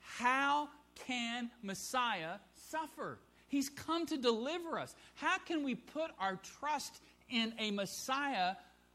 [0.00, 0.68] How
[1.06, 2.36] can Messiah
[2.70, 3.18] suffer?
[3.48, 4.94] He's come to deliver us.
[5.14, 8.54] How can we put our trust in a Messiah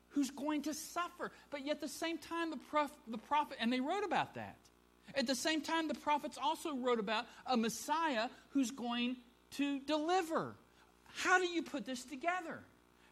[0.10, 1.32] who's going to suffer?
[1.50, 4.58] But yet, at the same time, the, prof, the prophet, and they wrote about that.
[5.16, 9.18] At the same time, the prophets also wrote about a Messiah who's going
[9.52, 10.56] to deliver.
[11.16, 12.64] How do you put this together?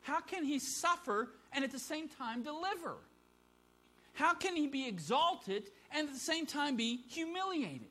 [0.01, 2.95] How can he suffer and at the same time deliver?
[4.13, 7.90] How can he be exalted and at the same time be humiliated?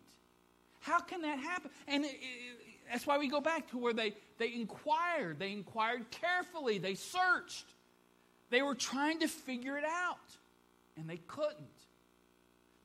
[0.80, 1.70] How can that happen?
[1.86, 2.58] And it, it,
[2.90, 5.38] that's why we go back to where they, they inquired.
[5.38, 6.78] They inquired carefully.
[6.78, 7.66] They searched.
[8.50, 10.16] They were trying to figure it out,
[10.96, 11.56] and they couldn't.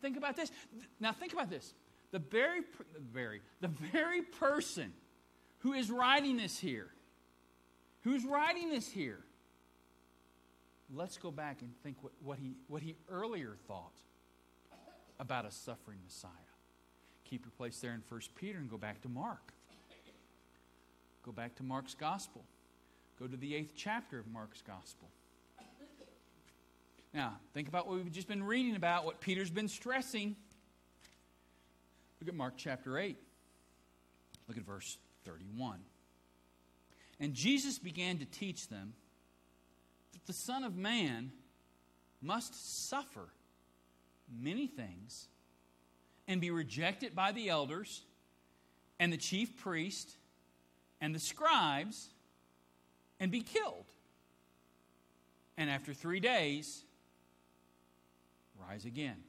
[0.02, 0.52] Think about this.
[1.00, 1.74] Now, think about this.
[2.12, 2.62] The very,
[2.94, 4.94] the very, the very person
[5.60, 6.90] who is writing this here,
[8.04, 9.20] who's writing this here,
[10.94, 13.96] let's go back and think what, what, he, what he earlier thought
[15.20, 16.30] about a suffering Messiah.
[17.30, 19.54] Keep your place there in 1 Peter and go back to Mark.
[21.24, 22.44] Go back to Mark's Gospel.
[23.20, 25.10] Go to the eighth chapter of Mark's Gospel.
[27.14, 30.36] Now, think about what we've just been reading about, what Peter's been stressing.
[32.20, 33.18] Look at Mark chapter 8.
[34.48, 35.80] Look at verse 31.
[37.20, 38.94] And Jesus began to teach them
[40.14, 41.32] that the Son of Man
[42.22, 43.30] must suffer
[44.30, 45.28] many things
[46.28, 48.04] and be rejected by the elders
[49.00, 50.18] and the chief priest
[51.02, 52.10] and the scribes
[53.20, 53.86] and be killed.
[55.58, 56.84] And after three days,
[58.60, 59.24] rise again.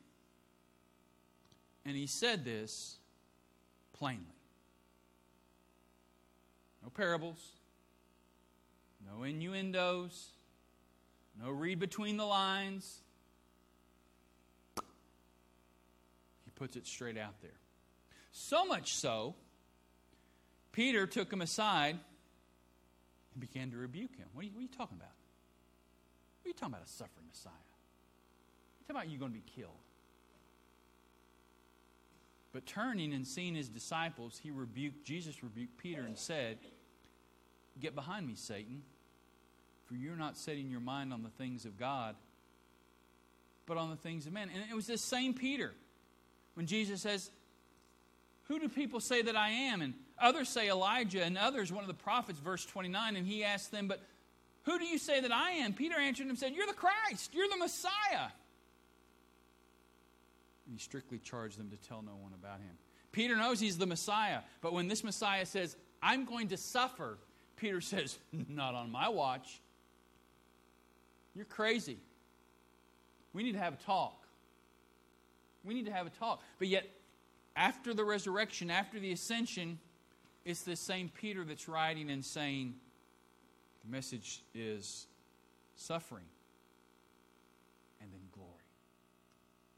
[1.85, 2.97] And he said this
[3.93, 4.25] plainly.
[6.83, 7.53] No parables,
[9.09, 10.31] no innuendos,
[11.41, 13.03] no read between the lines.
[16.57, 17.59] Puts it straight out there.
[18.33, 19.35] So much so,
[20.73, 21.99] Peter took him aside
[23.33, 24.27] and began to rebuke him.
[24.35, 25.09] What are you, what are you talking about?
[26.43, 27.53] What are you talking about, a suffering Messiah?
[28.81, 29.73] You talking about you going to be killed?
[32.53, 36.59] But turning and seeing his disciples, he rebuked, Jesus rebuked Peter and said,
[37.79, 38.83] Get behind me, Satan,
[39.85, 42.17] for you're not setting your mind on the things of God,
[43.67, 44.49] but on the things of men.
[44.55, 45.73] And it was this same Peter
[46.57, 47.31] when Jesus says,
[48.49, 49.83] Who do people say that I am?
[49.83, 53.15] And others say Elijah, and others one of the prophets, verse 29.
[53.15, 54.01] And he asked them, But
[54.63, 55.75] who do you say that I am?
[55.75, 58.31] Peter answered him and said, You're the Christ, you're the Messiah.
[60.65, 62.73] And he strictly charged them to tell no one about him.
[63.13, 67.19] Peter knows he's the Messiah, but when this Messiah says, I'm going to suffer,
[67.57, 69.61] Peter says, Not on my watch.
[71.35, 71.99] You're crazy.
[73.35, 74.26] We need to have a talk.
[75.67, 76.43] We need to have a talk.
[76.59, 76.89] But yet,
[77.57, 79.79] after the resurrection, after the ascension,
[80.45, 82.75] it's this same Peter that's writing and saying,
[83.85, 85.07] the message is
[85.75, 86.25] suffering
[88.01, 88.51] and then glory.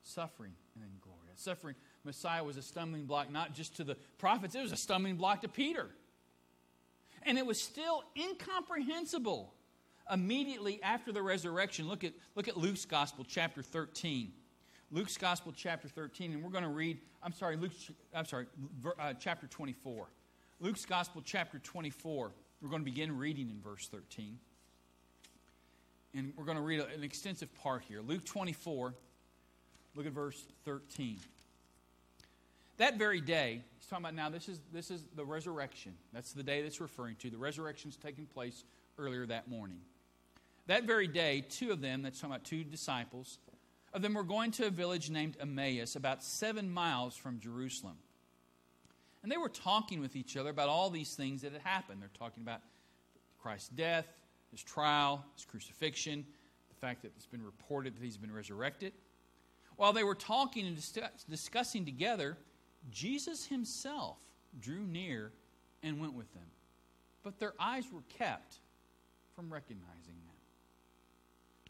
[0.02, 1.16] Suffering and then glory.
[1.36, 5.16] Suffering, Messiah was a stumbling block not just to the prophets, it was a stumbling
[5.16, 5.86] block to Peter.
[7.22, 9.54] And it was still incomprehensible
[10.10, 11.88] immediately after the resurrection.
[11.88, 14.32] Look at, look at Luke's Gospel, chapter 13.
[14.90, 17.72] Luke's Gospel, chapter 13, and we're going to read, I'm sorry, Luke,
[18.14, 18.46] I'm sorry,
[18.98, 20.06] uh, chapter 24.
[20.60, 22.30] Luke's Gospel, chapter 24.
[22.62, 24.38] We're going to begin reading in verse 13.
[26.14, 28.00] And we're going to read an extensive part here.
[28.00, 28.94] Luke 24,
[29.94, 31.18] look at verse 13.
[32.78, 35.92] That very day, he's talking about now, this is, this is the resurrection.
[36.14, 37.28] That's the day that's referring to.
[37.28, 38.64] The resurrection's taking place
[38.98, 39.80] earlier that morning.
[40.66, 43.38] That very day, two of them, that's talking about two disciples,
[43.92, 47.96] of them were going to a village named Emmaus, about seven miles from Jerusalem.
[49.22, 52.00] And they were talking with each other about all these things that had happened.
[52.00, 52.60] They're talking about
[53.40, 54.06] Christ's death,
[54.50, 56.24] his trial, his crucifixion,
[56.68, 58.92] the fact that it's been reported that he's been resurrected.
[59.76, 60.76] While they were talking and
[61.28, 62.36] discussing together,
[62.90, 64.18] Jesus himself
[64.60, 65.32] drew near
[65.82, 66.46] and went with them.
[67.22, 68.58] But their eyes were kept
[69.34, 70.34] from recognizing them.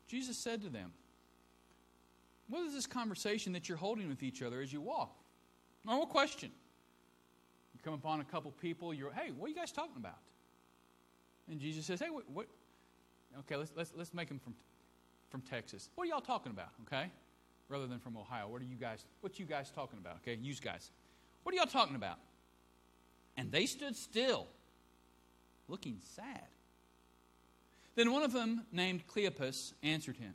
[0.07, 0.92] Jesus said to them,
[2.48, 5.14] What is this conversation that you're holding with each other as you walk?
[5.84, 6.50] Normal question.
[7.74, 10.18] You come upon a couple people, you're, hey, what are you guys talking about?
[11.50, 12.24] And Jesus says, hey, what?
[12.30, 12.46] what?
[13.40, 14.54] Okay, let's, let's, let's make them from,
[15.30, 15.90] from Texas.
[15.94, 17.11] What are y'all talking about, okay?
[17.68, 18.48] Rather than from Ohio.
[18.48, 20.38] What are you guys, what you guys talking about, okay?
[20.40, 20.90] You guys.
[21.42, 22.16] What are y'all talking about?
[23.37, 24.46] And they stood still,
[25.68, 26.46] looking sad.
[27.94, 30.34] Then one of them, named Cleopas, answered him,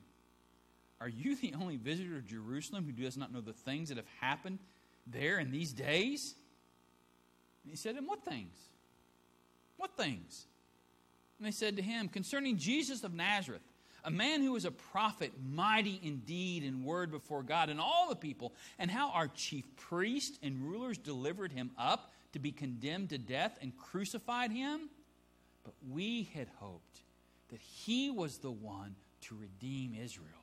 [1.03, 4.07] Are you the only visitor of Jerusalem who does not know the things that have
[4.21, 4.59] happened
[5.05, 6.33] there in these days?
[7.63, 8.57] And he said, And what things?
[9.75, 10.45] What things?
[11.37, 13.63] And they said to him, Concerning Jesus of Nazareth,
[14.05, 18.07] a man who was a prophet, mighty in deed and word before God and all
[18.07, 23.09] the people, and how our chief priests and rulers delivered him up to be condemned
[23.09, 24.89] to death and crucified him.
[25.65, 27.01] But we had hoped
[27.49, 30.42] that he was the one to redeem Israel.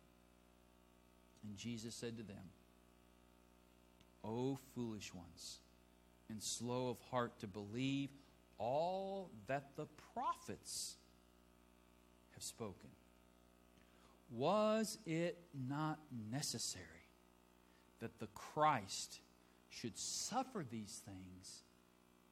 [1.43, 2.51] And Jesus said to them,
[4.23, 5.59] O foolish ones,
[6.29, 8.09] and slow of heart to believe
[8.57, 10.95] all that the prophets
[12.33, 12.89] have spoken.
[14.31, 15.37] Was it
[15.67, 15.99] not
[16.31, 16.85] necessary
[17.99, 19.19] that the Christ
[19.69, 21.63] should suffer these things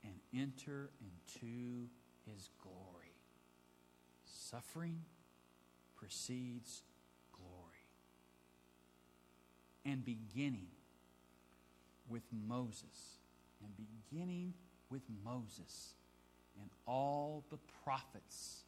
[0.03, 1.87] and enter into
[2.25, 3.15] his glory?
[4.25, 5.01] Suffering
[5.97, 6.83] precedes
[7.33, 7.85] glory.
[9.89, 10.67] And beginning
[12.07, 13.17] with Moses,
[13.63, 13.71] and
[14.11, 14.53] beginning
[14.91, 15.93] with Moses
[16.61, 18.65] and all the prophets,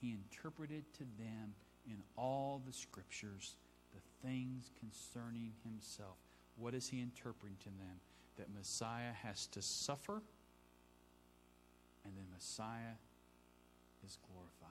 [0.00, 1.54] he interpreted to them
[1.86, 3.54] in all the scriptures
[3.94, 6.16] the things concerning himself.
[6.56, 8.00] What is he interpreting to them?
[8.36, 10.20] That Messiah has to suffer,
[12.04, 12.96] and then Messiah
[14.04, 14.70] is glorified.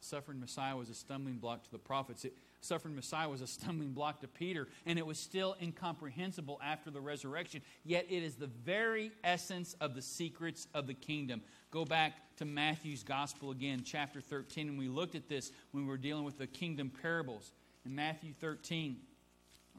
[0.00, 2.24] Suffering Messiah was a stumbling block to the prophets.
[2.24, 6.90] It, suffering Messiah was a stumbling block to Peter, and it was still incomprehensible after
[6.90, 7.62] the resurrection.
[7.84, 11.42] Yet it is the very essence of the secrets of the kingdom.
[11.70, 15.88] Go back to Matthew's gospel again, chapter 13, and we looked at this when we
[15.88, 17.52] were dealing with the kingdom parables.
[17.84, 18.96] In Matthew 13,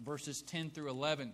[0.03, 1.33] verses 10 through 11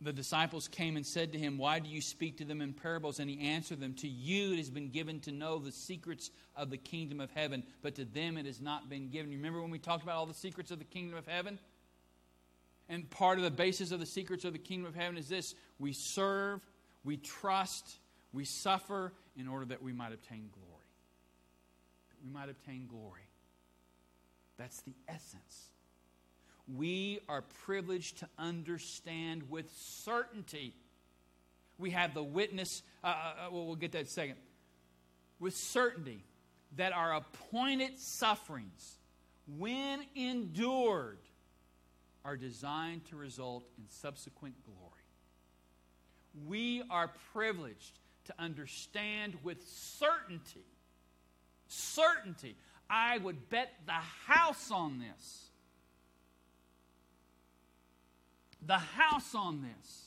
[0.00, 3.20] the disciples came and said to him, Why do you speak to them in parables?
[3.20, 6.70] And he answered them, To you it has been given to know the secrets of
[6.70, 9.30] the kingdom of heaven, but to them it has not been given.
[9.30, 11.58] You remember when we talked about all the secrets of the kingdom of heaven?
[12.88, 15.54] And part of the basis of the secrets of the kingdom of heaven is this
[15.78, 16.60] we serve,
[17.02, 17.98] we trust,
[18.32, 20.70] we suffer in order that we might obtain glory.
[22.10, 23.22] That we might obtain glory.
[24.58, 25.70] That's the essence
[26.72, 30.74] we are privileged to understand with certainty.
[31.78, 34.36] We have the witness, uh, uh, uh, well, we'll get that second,
[35.40, 36.24] with certainty
[36.76, 38.98] that our appointed sufferings,
[39.58, 41.18] when endured,
[42.24, 44.90] are designed to result in subsequent glory.
[46.46, 50.64] We are privileged to understand with certainty,
[51.68, 52.56] certainty.
[52.88, 55.50] I would bet the house on this
[58.66, 60.04] the house on this.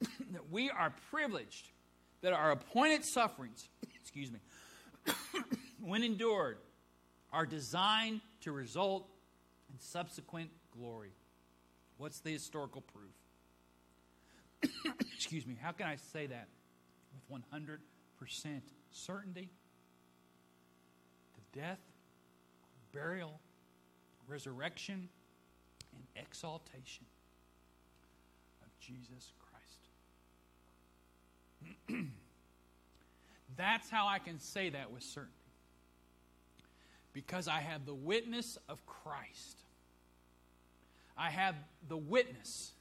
[0.32, 1.68] that we are privileged
[2.22, 3.68] that our appointed sufferings,
[4.00, 4.38] excuse me,
[5.82, 6.58] when endured,
[7.32, 9.06] are designed to result
[9.72, 11.12] in subsequent glory.
[11.96, 13.14] What's the historical proof?
[15.14, 16.48] excuse me, how can I say that
[17.30, 17.78] with 100%
[18.90, 19.50] certainty?
[21.34, 21.80] The death,
[22.92, 23.38] burial,
[24.28, 25.08] resurrection,
[25.94, 27.06] and exaltation
[28.80, 29.32] Jesus
[31.88, 32.06] Christ.
[33.56, 35.34] That's how I can say that with certainty.
[37.12, 39.58] Because I have the witness of Christ.
[41.18, 41.54] I have
[41.88, 42.72] the witness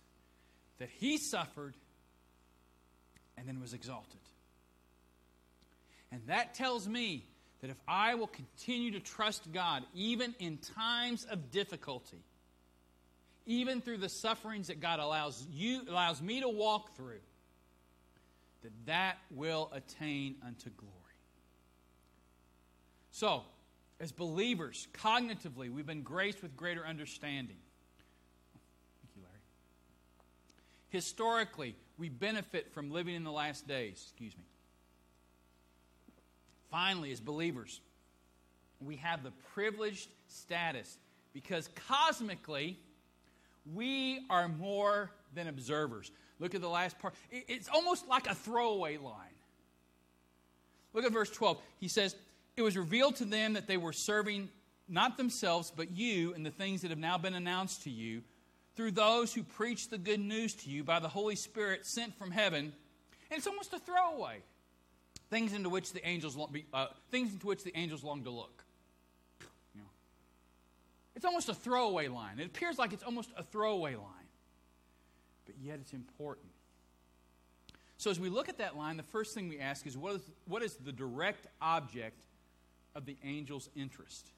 [0.77, 1.73] that he suffered
[3.37, 4.19] and then was exalted.
[6.11, 7.25] And that tells me
[7.61, 12.23] that if I will continue to trust God, even in times of difficulty,
[13.49, 17.19] even through the sufferings that God allows you allows me to walk through,
[18.61, 20.93] that that will attain unto glory.
[23.11, 23.41] So,
[23.99, 27.57] as believers, cognitively, we've been graced with greater understanding.
[29.01, 29.41] Thank you, Larry.
[30.89, 33.99] Historically, we benefit from living in the last days.
[34.11, 34.43] Excuse me.
[36.69, 37.81] Finally, as believers,
[38.79, 40.99] we have the privileged status
[41.33, 42.77] because cosmically,
[43.73, 46.11] we are more than observers.
[46.39, 47.13] Look at the last part.
[47.31, 49.15] It's almost like a throwaway line.
[50.93, 51.61] Look at verse 12.
[51.79, 52.15] He says,
[52.57, 54.49] It was revealed to them that they were serving
[54.87, 58.23] not themselves, but you and the things that have now been announced to you
[58.75, 62.31] through those who preach the good news to you by the Holy Spirit sent from
[62.31, 62.73] heaven.
[63.29, 64.41] And it's almost a throwaway.
[65.29, 66.37] Things into which the angels,
[66.73, 68.63] uh, things into which the angels long to look.
[71.19, 72.39] It's almost a throwaway line.
[72.39, 74.29] It appears like it's almost a throwaway line,
[75.45, 76.47] but yet it's important.
[77.97, 80.21] So, as we look at that line, the first thing we ask is what is,
[80.45, 82.21] what is the direct object
[82.95, 84.29] of the angel's interest?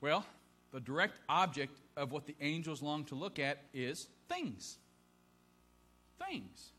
[0.00, 0.24] Well,
[0.72, 4.78] the direct object of what the angels long to look at is things.
[6.24, 6.70] Things.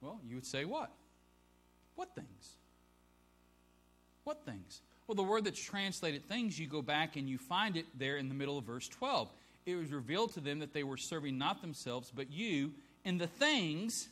[0.00, 0.90] Well, you would say what?
[1.94, 2.54] What things?
[4.24, 4.80] What things?
[5.10, 8.28] Well, the word that's translated things, you go back and you find it there in
[8.28, 9.28] the middle of verse 12.
[9.66, 13.26] It was revealed to them that they were serving not themselves, but you and the
[13.26, 14.08] things.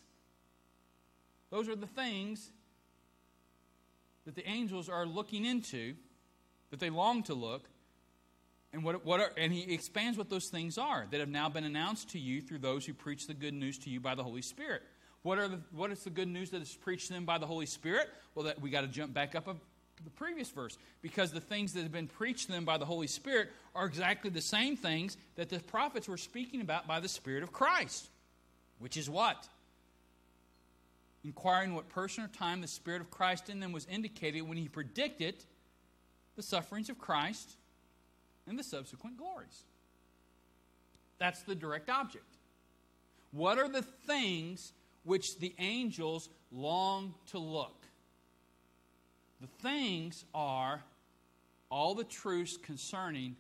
[1.51, 2.51] Those are the things
[4.27, 5.95] that the angels are looking into,
[6.73, 7.69] that they long to look.
[8.73, 11.63] And, what, what are, and he expands what those things are that have now been
[11.63, 14.43] announced to you through those who preach the good news to you by the Holy
[14.43, 14.83] Spirit.
[15.23, 17.47] What, are the, what is the good news that is preached to them by the
[17.47, 18.09] Holy Spirit?
[18.35, 19.55] Well, that we got to jump back up a,
[20.05, 23.07] the previous verse because the things that have been preached to them by the Holy
[23.07, 27.43] Spirit are exactly the same things that the prophets were speaking about by the Spirit
[27.43, 28.09] of Christ,
[28.79, 29.49] which is what?
[31.25, 34.69] inquiring what person or time the Spirit of Christ in them was indicated when he
[34.69, 35.35] predicted
[36.37, 37.57] the sufferings of Christ
[38.47, 39.65] and the subsequent glories.
[41.19, 42.25] That's the direct object.
[43.33, 44.73] What are the things
[45.05, 47.75] which the angels long to look?
[49.41, 50.83] The things are
[51.71, 53.37] all the truths concerning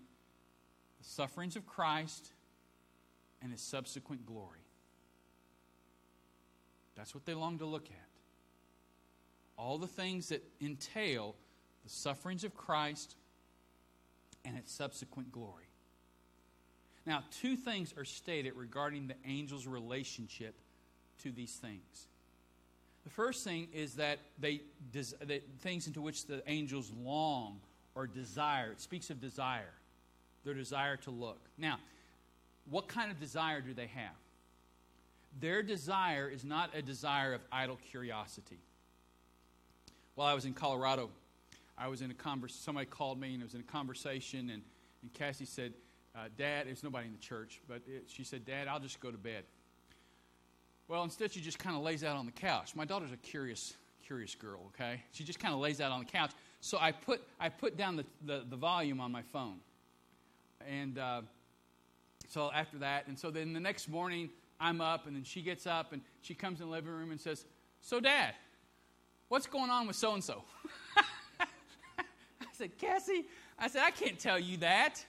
[0.98, 2.30] the sufferings of Christ
[3.42, 4.60] and his subsequent glory.
[6.96, 8.08] That's what they long to look at.
[9.56, 11.34] All the things that entail
[11.84, 13.16] the sufferings of Christ
[14.44, 15.64] and its subsequent glory.
[17.06, 20.54] Now, two things are stated regarding the angel's relationship
[21.22, 22.08] to these things.
[23.08, 24.60] The first thing is that they
[24.92, 27.58] that things into which the angels long
[27.94, 28.72] or desire.
[28.72, 29.72] It speaks of desire,
[30.44, 31.40] their desire to look.
[31.56, 31.78] Now,
[32.68, 34.12] what kind of desire do they have?
[35.40, 38.58] Their desire is not a desire of idle curiosity.
[40.14, 41.08] While I was in Colorado,
[41.78, 42.60] I was in a conversation.
[42.62, 44.62] Somebody called me and it was in a conversation, and,
[45.00, 45.72] and Cassie said,
[46.14, 49.10] uh, Dad, there's nobody in the church, but it, she said, Dad, I'll just go
[49.10, 49.44] to bed.
[50.88, 52.74] Well, instead, she just kind of lays out on the couch.
[52.74, 53.74] My daughter's a curious,
[54.06, 55.02] curious girl, okay?
[55.12, 56.30] She just kind of lays out on the couch.
[56.62, 59.58] So I put, I put down the, the, the volume on my phone.
[60.66, 61.20] And uh,
[62.28, 65.66] so after that, and so then the next morning, I'm up, and then she gets
[65.66, 67.44] up and she comes in the living room and says,
[67.82, 68.34] So, Dad,
[69.28, 70.42] what's going on with so and so?
[71.40, 71.46] I
[72.52, 73.26] said, Cassie,
[73.58, 75.04] I said, I can't tell you that.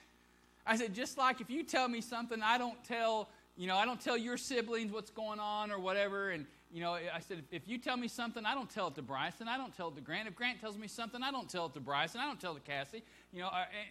[0.66, 3.84] I said, just like if you tell me something, I don't tell, you know, I
[3.84, 6.30] don't tell your siblings what's going on or whatever.
[6.30, 9.02] And, you know, I said, if you tell me something, I don't tell it to
[9.02, 9.48] Bryson.
[9.48, 10.28] I don't tell it to Grant.
[10.28, 12.20] If Grant tells me something, I don't tell it to Bryson.
[12.20, 13.02] I don't tell it to Cassie.
[13.32, 13.50] You know,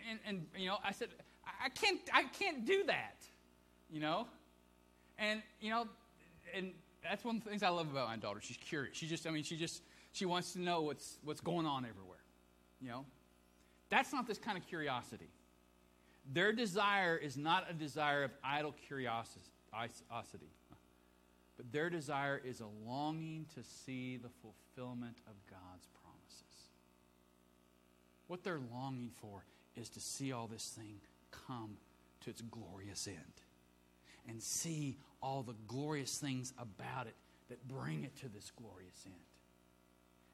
[0.10, 1.10] and, and, and you know, I said,
[1.46, 3.18] I can't, I can't do that.
[3.92, 4.28] You know,
[5.18, 5.88] and, you know,
[6.54, 6.72] and
[7.04, 8.40] that's one of the things I love about my daughter.
[8.42, 8.96] She's curious.
[8.96, 9.82] She just, I mean, she just,
[10.12, 12.24] she wants to know what's, what's going on everywhere.
[12.82, 13.06] You know?
[13.90, 15.30] That's not this kind of curiosity.
[16.32, 19.42] Their desire is not a desire of idle curiosity,
[21.58, 26.70] but their desire is a longing to see the fulfillment of God's promises.
[28.28, 29.44] What they're longing for
[29.76, 31.00] is to see all this thing
[31.32, 31.78] come
[32.22, 33.18] to its glorious end
[34.28, 37.16] and see all the glorious things about it
[37.50, 39.16] that bring it to this glorious end.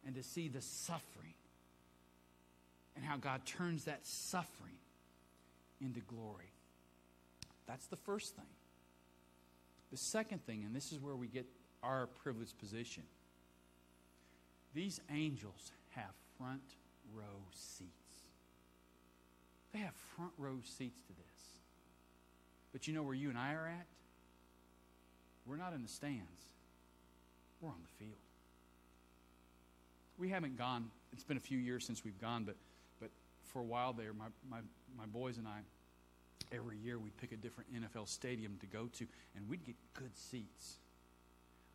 [0.05, 1.33] And to see the suffering
[2.95, 4.75] and how God turns that suffering
[5.81, 6.51] into glory.
[7.67, 8.45] That's the first thing.
[9.91, 11.45] The second thing, and this is where we get
[11.83, 13.03] our privileged position
[14.75, 16.75] these angels have front
[17.13, 17.23] row
[17.53, 17.89] seats.
[19.71, 21.59] They have front row seats to this.
[22.73, 23.87] But you know where you and I are at?
[25.47, 26.51] We're not in the stands,
[27.61, 28.17] we're on the field.
[30.17, 32.55] We haven't gone, it's been a few years since we've gone, but,
[32.99, 33.09] but
[33.45, 34.57] for a while there, my, my,
[34.97, 35.59] my boys and I,
[36.51, 40.15] every year we'd pick a different NFL stadium to go to, and we'd get good
[40.15, 40.77] seats.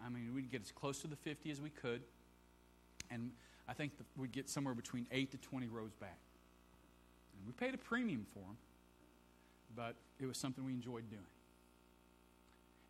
[0.05, 2.03] I mean, we'd get as close to the 50 as we could,
[3.11, 3.31] and
[3.69, 6.19] I think the, we'd get somewhere between 8 to 20 rows back.
[7.37, 8.57] And we paid a premium for them,
[9.77, 11.23] but it was something we enjoyed doing.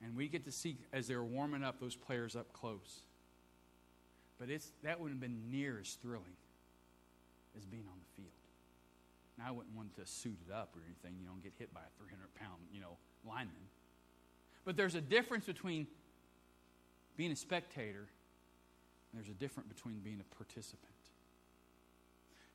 [0.02, 3.02] And we get to see, as they were warming up, those players up close.
[4.38, 6.36] But it's, that wouldn't have been near as thrilling
[7.56, 8.09] as being on the.
[9.46, 11.80] I wouldn't want to suit it up or anything, you know, and get hit by
[11.80, 13.54] a 300 pound, you know, lineman.
[14.64, 15.86] But there's a difference between
[17.16, 18.08] being a spectator
[19.14, 20.92] there's a difference between being a participant.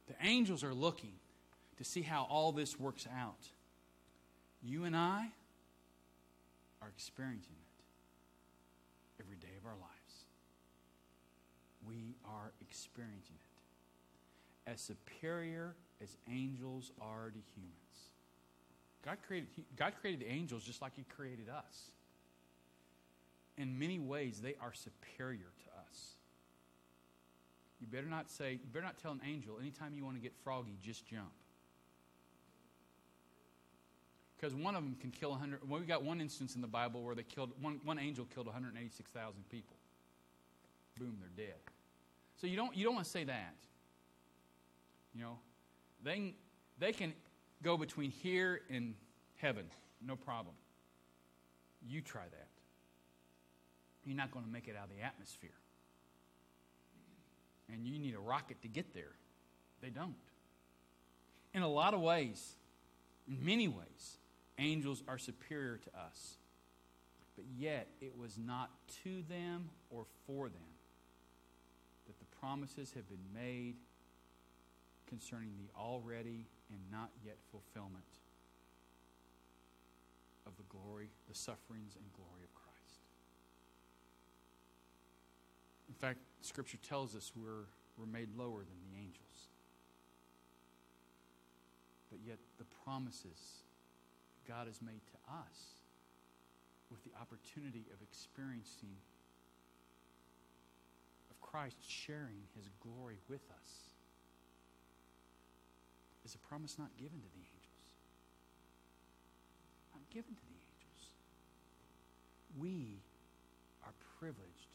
[0.08, 1.14] The angels are looking
[1.78, 3.50] to see how all this works out.
[4.64, 5.28] You and I,
[6.82, 10.26] are experiencing it every day of our lives.
[11.88, 13.55] We are experiencing it.
[14.68, 18.10] As superior as angels are to humans.
[19.04, 21.92] God created, God created angels just like He created us.
[23.58, 26.16] In many ways, they are superior to us.
[27.80, 30.34] You better not say, you better not tell an angel anytime you want to get
[30.44, 31.32] froggy, just jump
[34.46, 35.68] because one of them can kill 100.
[35.68, 38.46] Well, we got one instance in the Bible where they killed one, one angel killed
[38.46, 39.76] 186,000 people.
[41.00, 41.56] Boom, they're dead.
[42.38, 43.56] So you don't you don't want to say that.
[45.16, 45.40] You know,
[46.04, 46.36] they,
[46.78, 47.14] they can
[47.64, 48.94] go between here and
[49.38, 49.66] heaven,
[50.06, 50.56] no problem.
[51.88, 52.48] You try that.
[54.04, 55.50] You're not going to make it out of the atmosphere.
[57.72, 59.14] And you need a rocket to get there.
[59.82, 60.14] They don't.
[61.54, 62.56] In a lot of ways,
[63.28, 64.18] in many ways,
[64.60, 66.36] angels are superior to us.
[67.36, 68.70] But yet, it was not
[69.04, 70.62] to them or for them
[72.08, 73.76] that the promises have been made
[75.08, 78.06] concerning the already and not yet fulfillment
[80.46, 83.02] of the glory, the sufferings and glory of Christ.
[85.90, 87.66] In fact, Scripture tells us we're,
[87.98, 89.50] we're made lower than the angels.
[92.12, 93.64] But yet, the promises
[94.48, 95.82] God has made to us
[96.92, 98.96] with the opportunity of experiencing
[101.32, 103.95] of Christ sharing his glory with us
[106.26, 107.86] is a promise not given to the angels.
[109.94, 111.02] Not given to the angels.
[112.58, 112.98] We
[113.86, 114.74] are privileged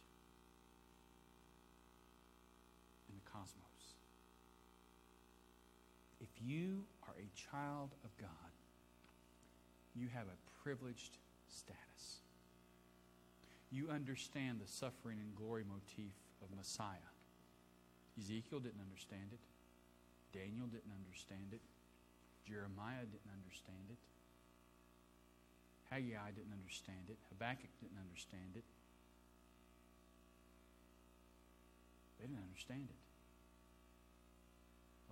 [3.09, 3.99] in the cosmos.
[6.21, 8.55] If you are a child of God,
[9.97, 12.23] you have a privileged status.
[13.73, 17.11] You understand the suffering and glory motif of Messiah.
[18.19, 19.41] Ezekiel didn't understand it.
[20.33, 21.61] Daniel didn't understand it.
[22.47, 23.99] Jeremiah didn't understand it.
[25.91, 27.19] Haggai didn't understand it.
[27.31, 28.65] Habakkuk didn't understand it.
[32.19, 33.01] They didn't understand it.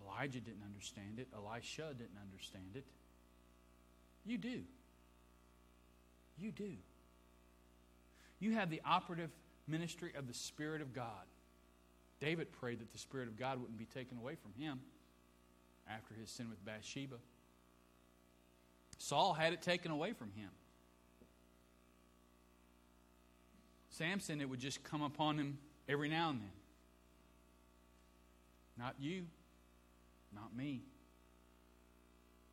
[0.04, 1.28] Elijah didn't understand it.
[1.34, 2.84] Elisha didn't understand it.
[4.24, 4.62] You do.
[6.38, 6.72] You do.
[8.38, 9.30] You have the operative
[9.66, 11.26] ministry of the Spirit of God.
[12.20, 14.80] David prayed that the Spirit of God wouldn't be taken away from him
[15.90, 17.16] after his sin with Bathsheba.
[18.98, 20.50] Saul had it taken away from him.
[23.90, 25.58] Samson, it would just come upon him
[25.88, 26.50] every now and then.
[28.76, 29.24] Not you,
[30.34, 30.82] not me.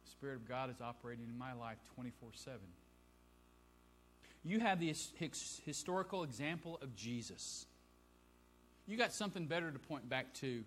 [0.05, 2.59] The Spirit of God is operating in my life 24 7.
[4.43, 4.93] You have the
[5.65, 7.65] historical example of Jesus.
[8.87, 10.63] You got something better to point back to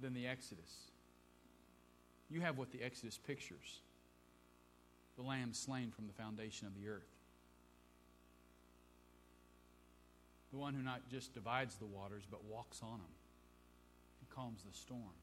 [0.00, 0.87] than the Exodus.
[2.30, 3.80] You have what the Exodus pictures
[5.16, 7.10] the lamb slain from the foundation of the earth.
[10.52, 13.14] The one who not just divides the waters, but walks on them
[14.20, 15.18] and calms the storm.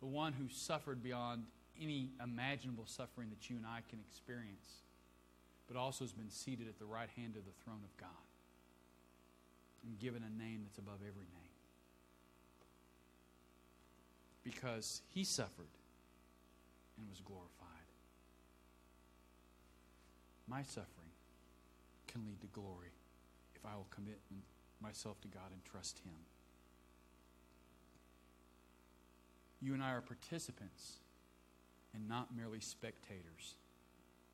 [0.00, 1.44] The one who suffered beyond
[1.80, 4.82] any imaginable suffering that you and I can experience,
[5.68, 8.10] but also has been seated at the right hand of the throne of God
[9.86, 11.43] and given a name that's above every name.
[14.44, 15.72] Because he suffered
[16.98, 17.74] and was glorified.
[20.46, 21.10] My suffering
[22.06, 22.92] can lead to glory
[23.56, 24.20] if I will commit
[24.80, 26.14] myself to God and trust Him.
[29.62, 30.98] You and I are participants
[31.94, 33.54] and not merely spectators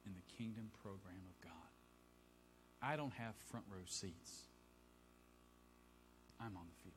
[0.04, 1.52] in the kingdom program of God.
[2.82, 4.48] I don't have front row seats.
[6.40, 6.94] I'm on the field.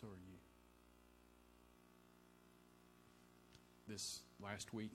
[0.00, 0.35] So are you.
[3.88, 4.90] This last week,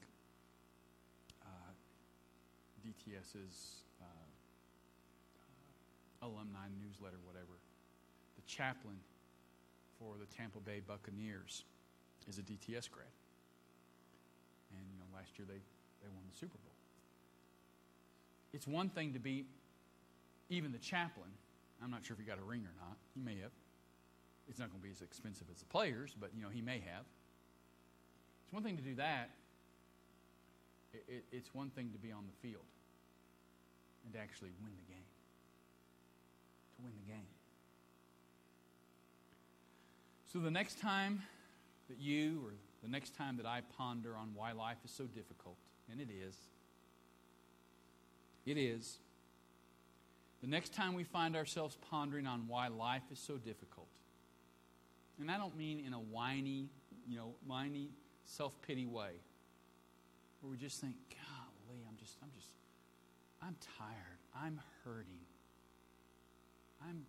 [1.44, 1.72] uh,
[2.86, 4.06] DTS's uh,
[6.24, 7.56] uh, alumni newsletter, whatever,
[8.36, 8.98] the chaplain
[9.98, 11.64] for the Tampa Bay Buccaneers
[12.28, 13.08] is a DTS grad.
[14.76, 15.62] And, you know, last year they,
[16.04, 16.74] they won the Super Bowl.
[18.52, 19.46] It's one thing to be
[20.50, 21.30] even the chaplain.
[21.82, 22.98] I'm not sure if he got a ring or not.
[23.16, 23.52] He may have.
[24.50, 26.80] It's not going to be as expensive as the players, but, you know, he may
[26.80, 27.06] have.
[28.52, 29.30] It's one thing to do that.
[30.94, 32.66] It, it, it's one thing to be on the field
[34.04, 35.06] and to actually win the game.
[36.76, 37.28] To win the game.
[40.34, 41.22] So the next time
[41.88, 42.52] that you or
[42.84, 45.56] the next time that I ponder on why life is so difficult,
[45.90, 46.36] and it is,
[48.46, 48.98] it is,
[50.42, 53.88] the next time we find ourselves pondering on why life is so difficult,
[55.22, 56.68] and I don't mean in a whiny,
[57.08, 57.92] you know, whiny,
[58.26, 59.12] self pity way,
[60.42, 62.50] where we just think, golly, I'm just, I'm just,
[63.42, 64.20] I'm tired.
[64.36, 65.20] I'm hurting.
[66.88, 67.04] I'm,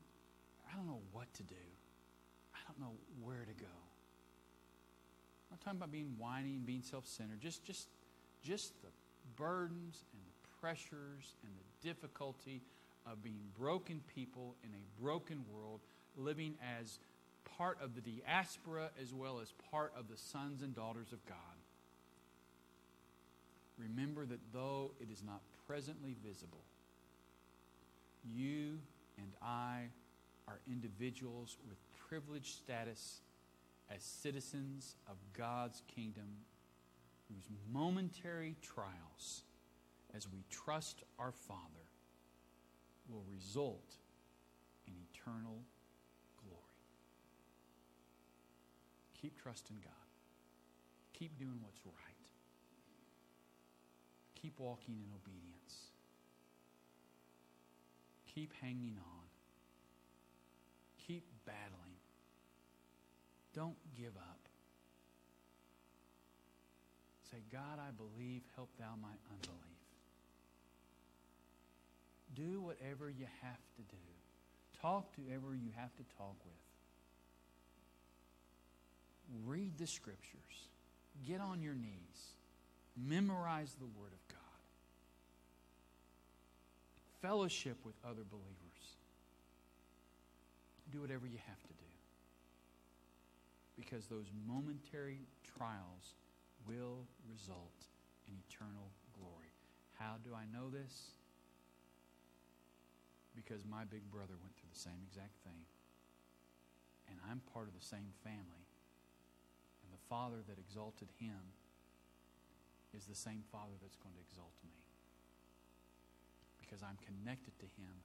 [0.70, 1.54] I don't know what to do.
[2.54, 3.70] I don't know where to go.
[5.50, 7.40] I'm not talking about being whiny and being self-centered.
[7.40, 7.88] Just, just,
[8.42, 8.88] just the
[9.36, 12.62] burdens and the pressures and the difficulty
[13.06, 15.80] of being broken people in a broken world,
[16.16, 16.98] living as
[17.56, 21.36] part of the diaspora as well as part of the sons and daughters of God.
[23.78, 26.62] Remember that though it is not presently visible,
[28.24, 28.78] you
[29.18, 29.88] and I
[30.48, 31.78] are individuals with
[32.08, 33.20] privileged status
[33.94, 36.28] as citizens of God's kingdom
[37.28, 39.42] whose momentary trials,
[40.14, 41.60] as we trust our Father,
[43.08, 43.96] will result
[44.86, 45.62] in eternal
[46.38, 46.58] glory.
[49.22, 50.08] Keep trusting God.
[51.12, 51.94] Keep doing what's right.
[54.42, 55.86] Keep walking in obedience.
[58.34, 59.26] Keep hanging on.
[61.06, 62.00] Keep battling.
[63.54, 64.48] Don't give up.
[67.30, 69.62] Say, God, I believe, help thou my unbelief.
[72.34, 74.02] Do whatever you have to do.
[74.80, 76.61] Talk to whoever you have to talk with.
[79.52, 80.72] Read the scriptures.
[81.28, 82.38] Get on your knees.
[82.96, 84.38] Memorize the Word of God.
[87.20, 88.96] Fellowship with other believers.
[90.90, 91.92] Do whatever you have to do.
[93.76, 95.20] Because those momentary
[95.58, 96.16] trials
[96.66, 97.76] will result
[98.26, 99.52] in eternal glory.
[99.98, 101.12] How do I know this?
[103.36, 105.68] Because my big brother went through the same exact thing.
[107.10, 108.61] And I'm part of the same family.
[110.12, 111.56] Father that exalted him
[112.92, 114.76] is the same Father that's going to exalt me.
[116.60, 118.04] Because I'm connected to him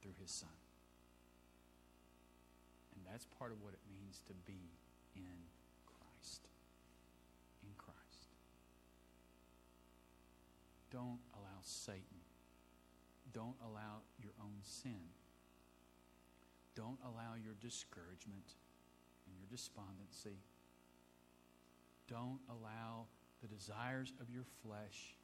[0.00, 0.56] through his Son.
[2.96, 4.72] And that's part of what it means to be
[5.12, 5.44] in
[5.84, 6.48] Christ.
[7.68, 8.32] In Christ.
[10.88, 12.24] Don't allow Satan.
[13.34, 15.12] Don't allow your own sin.
[16.74, 18.56] Don't allow your discouragement
[19.28, 20.40] and your despondency.
[22.10, 23.06] Don't allow
[23.40, 25.14] the desires of your flesh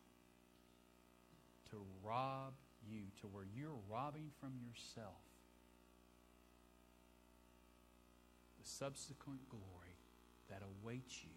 [1.70, 2.54] to rob
[2.88, 5.20] you to where you're robbing from yourself
[8.62, 9.96] the subsequent glory
[10.48, 11.36] that awaits you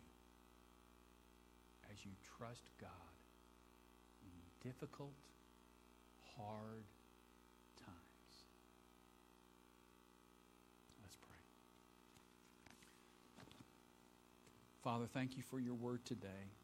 [1.92, 2.90] as you trust God
[4.24, 5.14] in difficult,
[6.38, 6.86] hard
[7.78, 8.36] times.
[11.02, 11.42] Let's pray.
[14.84, 16.59] Father, thank you for your word today.